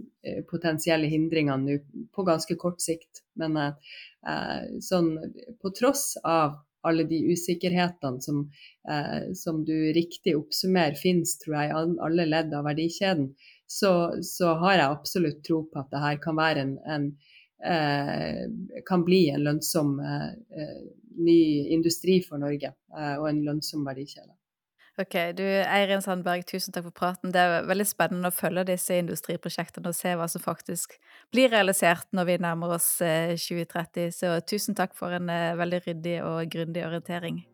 potensielle 0.51 1.11
hindringene 1.11 1.81
på 2.15 2.25
ganske 2.29 2.57
kort 2.61 2.81
sikt. 2.85 3.25
Men 3.41 3.59
eh, 3.59 3.93
eh, 4.31 4.65
sånn 4.85 5.13
på 5.59 5.75
tross 5.77 6.13
av 6.23 6.61
alle 6.87 7.05
de 7.11 7.19
usikkerhetene 7.35 8.23
som, 8.23 8.45
eh, 8.91 9.33
som 9.37 9.65
du 9.67 9.75
riktig 9.97 10.37
oppsummerer 10.39 10.99
finnes, 10.99 11.35
tror 11.43 11.59
jeg, 11.59 11.73
i 11.73 11.97
alle 12.07 12.29
ledd 12.29 12.55
av 12.55 12.69
verdikjeden, 12.71 13.33
så, 13.69 13.93
så, 14.25 14.55
har 14.63 14.79
jeg 14.79 14.87
absolutt 14.87 15.43
tro 15.45 15.65
på 15.69 15.83
at 15.83 15.91
det 15.93 16.05
her 16.05 16.23
kan 16.23 16.39
være 16.39 16.65
en, 16.65 16.79
en 16.89 17.11
Eh, 17.59 18.45
kan 18.87 19.05
bli 19.05 19.31
en 19.31 19.43
lønnsom 19.43 19.97
eh, 20.01 20.77
ny 21.19 21.67
industri 21.75 22.21
for 22.23 22.39
Norge, 22.39 22.71
og 22.95 23.25
en 23.27 23.41
lønnsom 23.43 23.83
verdikjede. 23.83 24.38
Ok, 24.99 25.15
du 25.39 25.45
Eirin 25.47 26.03
Sandberg, 26.03 26.43
tusen 26.49 26.75
takk 26.75 26.89
for 26.89 26.97
praten. 26.97 27.31
Det 27.31 27.39
er 27.39 27.67
veldig 27.69 27.87
spennende 27.87 28.33
å 28.33 28.35
følge 28.35 28.65
disse 28.73 28.97
industriprosjektene 28.99 29.93
og 29.93 29.95
se 29.95 30.17
hva 30.19 30.27
som 30.27 30.43
faktisk 30.43 30.97
blir 31.31 31.53
realisert 31.53 32.09
når 32.11 32.27
vi 32.33 32.37
nærmer 32.43 32.75
oss 32.75 32.89
2030. 32.99 34.11
Så 34.17 34.33
tusen 34.43 34.75
takk 34.79 34.97
for 34.99 35.15
en 35.15 35.31
veldig 35.31 35.81
ryddig 35.87 36.17
og 36.27 36.51
grundig 36.51 36.83
orientering. 36.83 37.45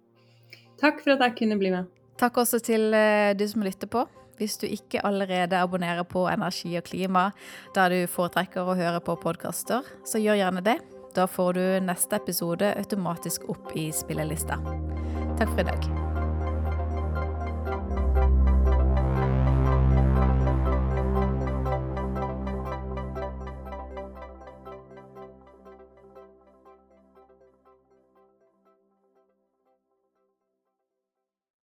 Takk 0.80 1.04
for 1.04 1.18
at 1.18 1.26
jeg 1.26 1.36
kunne 1.42 1.60
bli 1.60 1.74
med. 1.74 1.92
Takk 2.16 2.40
også 2.40 2.62
til 2.64 2.96
du 3.36 3.44
som 3.50 3.66
lytter 3.66 3.92
på. 3.92 4.06
Hvis 4.40 4.56
du 4.58 4.64
ikke 4.66 5.04
allerede 5.04 5.60
abonnerer 5.60 6.02
på 6.08 6.24
Energi 6.32 6.72
og 6.80 6.88
klima, 6.88 7.28
da 7.76 7.90
du 7.92 8.00
foretrekker 8.10 8.64
å 8.64 8.78
høre 8.78 9.04
på 9.04 9.18
podkaster, 9.20 9.84
så 10.08 10.22
gjør 10.22 10.40
gjerne 10.40 10.64
det. 10.64 10.78
Da 11.14 11.28
får 11.30 11.52
du 11.60 11.62
neste 11.86 12.18
episode 12.18 12.72
automatisk 12.80 13.46
opp 13.52 13.76
i 13.78 13.90
spillelista. 13.94 14.58
Takk 15.38 15.52
for 15.52 15.62
i 15.62 15.70
dag. 15.70 16.13